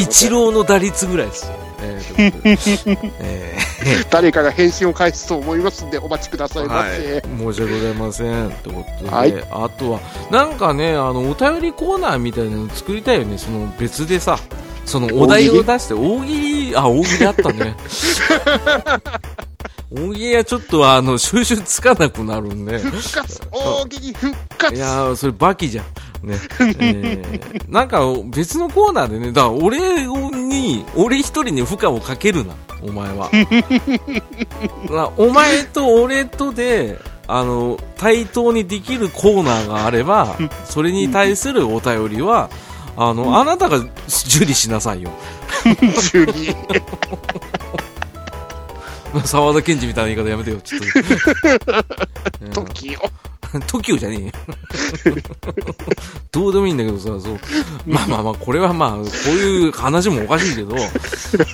[0.00, 1.50] 一郎の打率ぐらいです。
[1.80, 3.68] えー えー
[4.10, 8.48] 誰かが返信を返すと思いますんでお待ちくださいまはいせ。、申し訳ございません。
[8.48, 10.00] ってことで、はいあとは、
[10.30, 13.38] なんかね、あの、お便りコーナーみたいなの作りたいよね。
[13.38, 14.38] その別でさ、
[14.84, 16.26] そのお題を出して、大喜
[16.70, 17.76] 利、あ、大喜利あったね。
[19.90, 22.78] 大喜利はちょっとあの、収集つかなくなるんで。
[22.78, 25.84] 復活大喜利復活いやー、それバキじゃん。
[26.28, 26.38] ね。
[26.78, 33.30] えー、なんか別のコーナーでね、だから俺に、俺一人に負荷をかけるな、お前は。
[35.16, 40.36] お前と俺とで、あの、対等にできるコーナーがあれば、
[40.66, 42.50] それに対するお便りは、
[42.96, 45.10] あの、あなたが受理しなさいよ。
[46.08, 46.54] 受理。
[49.24, 50.80] 沢田研二みたいな言い方やめてよ、ちょっ
[52.52, 52.64] と。
[52.64, 53.00] 時 を。
[53.52, 54.32] TOKIO じゃねえよ。
[56.30, 57.38] どうでもいいんだけどさ、そう。
[57.86, 60.76] まあまあまあ、これはまあ、こういう話もおかしいけど、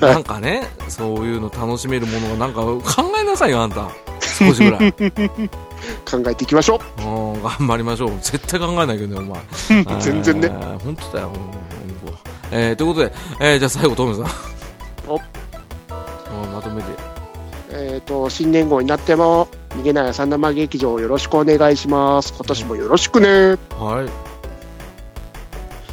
[0.00, 3.88] なんかね、そういうの楽しめるものがなんか考えなさいよ、あんた。
[4.20, 4.92] 少しぐらい。
[4.92, 7.02] 考えていきましょう。
[7.02, 8.10] うん、頑張りましょう。
[8.20, 9.32] 絶対考えないけどね、
[9.68, 10.00] お前。
[10.00, 10.48] 全然ね。
[10.82, 11.32] 本当だよ、
[12.50, 14.53] えー、ということで、えー、じゃあ最後、トムさん。
[18.04, 22.32] と、新年号になっても、逃げない三生劇場よろしくお願いします。
[22.34, 23.56] 今年もよろしくね。
[23.78, 24.06] は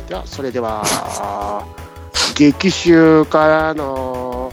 [0.08, 0.10] い。
[0.10, 0.84] では、それでは、
[2.36, 4.52] 劇集からの、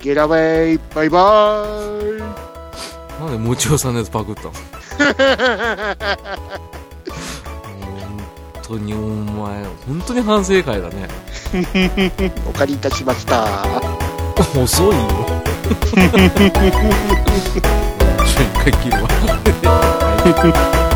[0.00, 1.64] ゲラウェイ、バイバ
[3.18, 3.22] イ。
[3.22, 4.52] なんでもちおさんのやつパクったの？
[8.62, 11.08] 本当にお前、本当に反省会だね。
[12.48, 13.46] お借りいたしました。
[14.60, 15.57] 遅いよ。
[15.68, 16.00] ちょ、
[18.42, 19.08] 一回切るわ。
[19.08, 20.87] はい